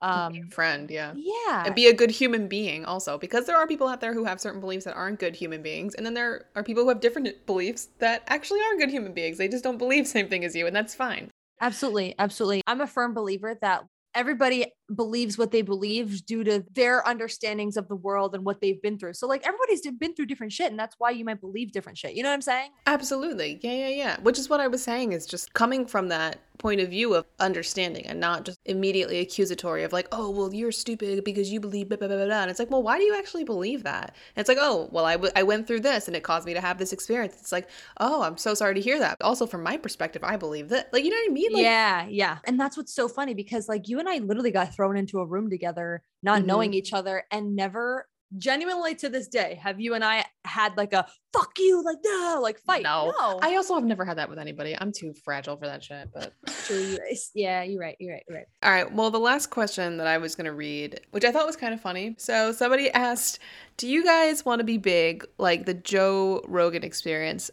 [0.00, 1.12] um, friend, yeah.
[1.14, 1.64] yeah.
[1.64, 4.40] and be a good human being also because there are people out there who have
[4.40, 7.46] certain beliefs that aren't good human beings and then there are people who have different
[7.46, 10.56] beliefs that actually are good human beings they just don't believe the same thing as
[10.56, 12.12] you and that's fine Absolutely.
[12.18, 12.60] Absolutely.
[12.66, 13.84] I'm a firm believer that
[14.14, 18.80] everybody believes what they believe due to their understandings of the world and what they've
[18.82, 19.14] been through.
[19.14, 22.14] So, like, everybody's been through different shit, and that's why you might believe different shit.
[22.14, 22.70] You know what I'm saying?
[22.86, 26.38] absolutely yeah yeah yeah which is what i was saying is just coming from that
[26.62, 30.72] point of view of understanding and not just immediately accusatory of like oh well you're
[30.72, 32.42] stupid because you believe blah blah blah, blah.
[32.42, 35.04] and it's like well why do you actually believe that and it's like oh well
[35.04, 37.52] I, w- I went through this and it caused me to have this experience it's
[37.52, 40.92] like oh i'm so sorry to hear that also from my perspective i believe that
[40.92, 42.06] like you know what i mean like yeah.
[42.08, 42.38] Yeah.
[42.44, 45.26] And that's what's so funny because, like, you and I literally got thrown into a
[45.26, 46.46] room together, not Mhm.
[46.46, 48.06] knowing each other, and never.
[48.38, 52.38] Genuinely to this day, have you and I had like a fuck you, like no,
[52.42, 52.82] like fight?
[52.82, 53.12] No.
[53.18, 53.38] no.
[53.42, 54.76] I also have never had that with anybody.
[54.80, 56.08] I'm too fragile for that shit.
[56.14, 56.32] But
[56.66, 57.96] True, you- it's- yeah, you're right.
[58.00, 58.22] You're right.
[58.28, 58.46] You're right.
[58.62, 58.92] all right.
[58.92, 61.80] Well, the last question that I was gonna read, which I thought was kind of
[61.80, 62.14] funny.
[62.18, 63.38] So somebody asked,
[63.76, 67.50] "Do you guys want to be big like the Joe Rogan experience,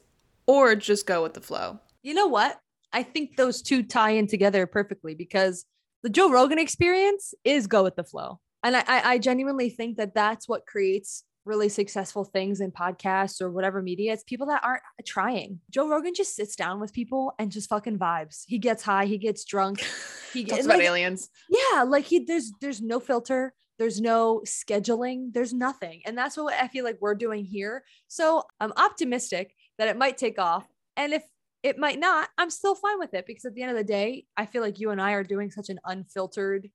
[0.47, 2.57] or just go with the flow?" You know what?
[2.93, 5.65] I think those two tie in together perfectly because
[6.03, 8.39] the Joe Rogan experience is go with the flow.
[8.63, 13.49] And I, I, genuinely think that that's what creates really successful things in podcasts or
[13.49, 14.13] whatever media.
[14.13, 15.59] It's people that aren't trying.
[15.71, 18.43] Joe Rogan just sits down with people and just fucking vibes.
[18.47, 19.85] He gets high, he gets drunk.
[20.31, 21.27] He Talks gets about like, aliens.
[21.49, 26.01] yeah, like he there's there's no filter, there's no scheduling, there's nothing.
[26.05, 27.83] And that's what I feel like we're doing here.
[28.09, 30.67] So I'm optimistic that it might take off.
[30.95, 31.23] And if
[31.63, 34.25] it might not, I'm still fine with it because at the end of the day,
[34.37, 36.69] I feel like you and I are doing such an unfiltered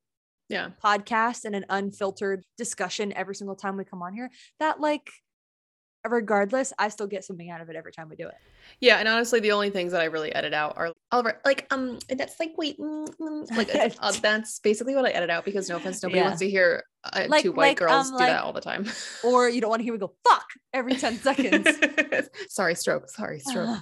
[0.49, 0.71] Yeah.
[0.85, 4.31] podcast and an unfiltered discussion every single time we come on here
[4.61, 5.09] that like
[6.07, 8.35] regardless, I still get something out of it every time we do it.
[8.81, 11.99] Yeah, and honestly, the only things that I really edit out are Oliver, like um,
[12.09, 15.77] that's like wait, mm, mm, like uh, that's basically what I edit out because no
[15.77, 16.25] offense, nobody Yeah.
[16.27, 18.61] wants to hear uh, Like- two white like, girls um, do like- that all the
[18.61, 18.87] time.
[19.25, 21.69] Or you don't want to hear me go fuck every 10 seconds.
[22.51, 23.09] sorry, stroke.
[23.09, 23.79] Sorry, stroke.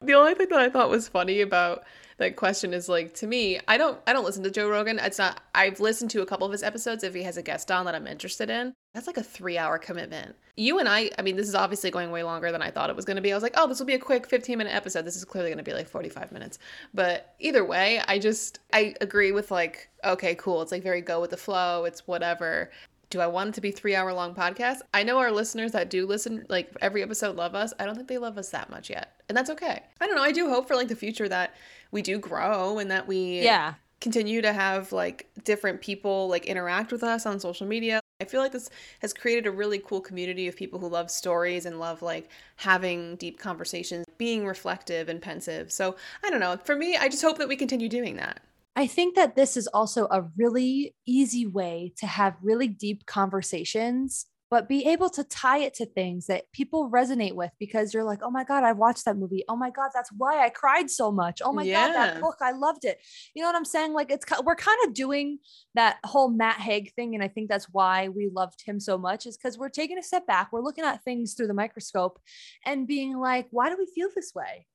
[0.00, 1.84] the only thing that I thought was funny about
[2.18, 4.98] that question is like to me, I don't I don't listen to Joe Rogan.
[4.98, 7.70] It's not I've listened to a couple of his episodes if he has a guest
[7.70, 8.72] on that I'm interested in.
[8.94, 10.36] That's like a 3-hour commitment.
[10.56, 12.96] You and I, I mean, this is obviously going way longer than I thought it
[12.96, 13.30] was going to be.
[13.30, 15.04] I was like, "Oh, this will be a quick 15-minute episode.
[15.04, 16.58] This is clearly going to be like 45 minutes."
[16.94, 20.62] But either way, I just I agree with like, okay, cool.
[20.62, 21.84] It's like very go with the flow.
[21.84, 22.70] It's whatever.
[23.10, 24.78] Do I want it to be three hour long podcast?
[24.92, 27.72] I know our listeners that do listen, like every episode, love us.
[27.78, 29.12] I don't think they love us that much yet.
[29.28, 29.82] And that's okay.
[30.00, 30.22] I don't know.
[30.22, 31.54] I do hope for like the future that
[31.90, 33.74] we do grow and that we yeah.
[34.00, 38.00] continue to have like different people like interact with us on social media.
[38.20, 38.70] I feel like this
[39.00, 43.16] has created a really cool community of people who love stories and love like having
[43.16, 45.70] deep conversations, being reflective and pensive.
[45.70, 46.56] So I don't know.
[46.64, 48.40] For me, I just hope that we continue doing that.
[48.74, 54.26] I think that this is also a really easy way to have really deep conversations,
[54.50, 58.20] but be able to tie it to things that people resonate with because you're like,
[58.22, 59.44] oh my God, I've watched that movie.
[59.48, 61.42] Oh my God, that's why I cried so much.
[61.44, 62.98] Oh my God, that book, I loved it.
[63.34, 63.92] You know what I'm saying?
[63.92, 65.38] Like it's we're kind of doing
[65.74, 67.14] that whole Matt Haig thing.
[67.14, 70.02] And I think that's why we loved him so much, is because we're taking a
[70.02, 70.52] step back.
[70.52, 72.20] We're looking at things through the microscope
[72.64, 74.66] and being like, why do we feel this way?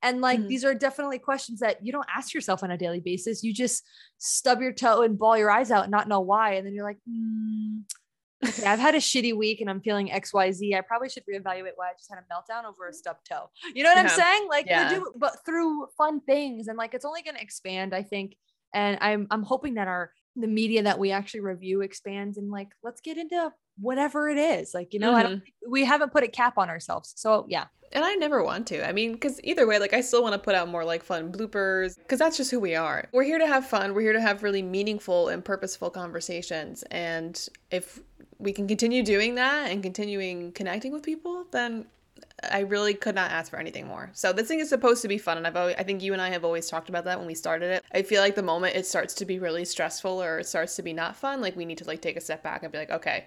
[0.00, 0.48] And like, Mhm.
[0.48, 3.42] these are definitely questions that you don't ask yourself on a daily basis.
[3.42, 3.84] You just
[4.16, 6.54] stub your toe and bawl your eyes out and not know why.
[6.54, 7.80] And then you're like, hmm,
[8.46, 10.76] okay, I've had a shitty week and I'm feeling XYZ.
[10.76, 13.50] I probably should reevaluate why I just had a meltdown over a stubbed toe.
[13.74, 14.48] You know what I'm saying?
[14.48, 14.88] Like, Yeah.
[14.88, 16.68] we do, but through fun things.
[16.68, 18.36] And like, it's only going to expand, I think,
[18.74, 22.68] And I'm I'm hoping that our the media that we actually review expands and like
[22.84, 24.74] let's get into whatever it is.
[24.74, 25.70] Like, you know, I don't mm-hmm.
[25.70, 27.14] we haven't put a cap on ourselves.
[27.16, 27.66] So yeah.
[27.92, 28.86] And I never want to.
[28.86, 31.32] I mean, because either way, like, I still want to put out more like fun
[31.32, 33.08] bloopers because that's just who we are.
[33.12, 33.94] We're here to have fun.
[33.94, 36.82] We're here to have really meaningful and purposeful conversations.
[36.90, 38.00] And if
[38.38, 41.86] we can continue doing that and continuing connecting with people, then
[42.52, 44.10] I really could not ask for anything more.
[44.12, 46.22] So this thing is supposed to be fun, and I've always, I think you and
[46.22, 47.84] I have always talked about that when we started it.
[47.92, 50.82] I feel like the moment it starts to be really stressful or it starts to
[50.82, 52.90] be not fun, like we need to like take a step back and be like,
[52.90, 53.26] okay,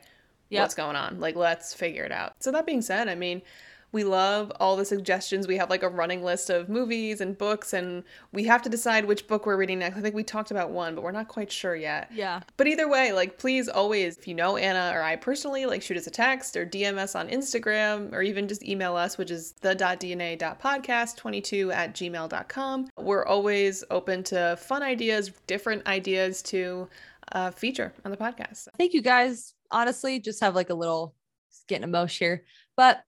[0.51, 0.63] yep.
[0.63, 1.19] what's going on?
[1.19, 2.35] Like let's figure it out.
[2.39, 3.41] So that being said, I mean,
[3.91, 5.47] we love all the suggestions.
[5.47, 9.05] We have like a running list of movies and books, and we have to decide
[9.05, 9.97] which book we're reading next.
[9.97, 12.09] I think we talked about one, but we're not quite sure yet.
[12.13, 12.41] Yeah.
[12.57, 15.97] But either way, like, please always, if you know Anna or I personally, like, shoot
[15.97, 19.53] us a text or DM us on Instagram or even just email us, which is
[19.61, 22.89] the.dna.podcast22 at gmail.com.
[22.97, 26.87] We're always open to fun ideas, different ideas to
[27.33, 28.69] uh, feature on the podcast.
[28.77, 29.53] Thank you guys.
[29.72, 31.15] Honestly, just have like a little
[31.67, 32.45] getting emotion here.
[32.78, 33.01] But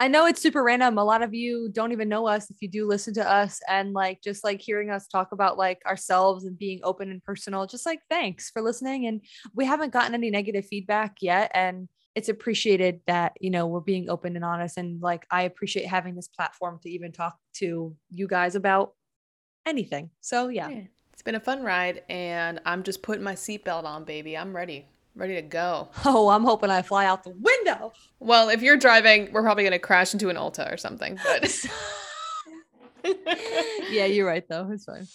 [0.00, 0.96] I know it's super random.
[0.96, 3.92] A lot of you don't even know us if you do listen to us and
[3.92, 7.66] like just like hearing us talk about like ourselves and being open and personal.
[7.66, 9.06] Just like thanks for listening.
[9.06, 9.22] And
[9.54, 11.50] we haven't gotten any negative feedback yet.
[11.52, 14.78] And it's appreciated that, you know, we're being open and honest.
[14.78, 18.92] And like I appreciate having this platform to even talk to you guys about
[19.66, 20.10] anything.
[20.20, 20.68] So yeah.
[20.68, 20.82] yeah.
[21.12, 24.38] It's been a fun ride and I'm just putting my seatbelt on, baby.
[24.38, 25.88] I'm ready ready to go.
[26.04, 27.92] Oh, I'm hoping I fly out the window.
[28.20, 31.18] Well, if you're driving, we're probably going to crash into an Ulta or something.
[31.24, 31.64] But
[33.90, 34.68] yeah, you're right though.
[34.70, 35.06] It's fine.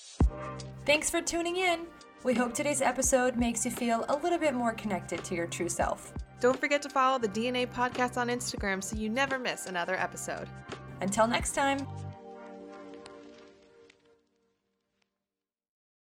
[0.86, 1.82] Thanks for tuning in.
[2.24, 5.70] We hope today's episode makes you feel a little bit more connected to your true
[5.70, 6.14] self.
[6.39, 10.48] Don't forget to follow the DNA podcast on Instagram so you never miss another episode.
[11.02, 11.86] Until next time.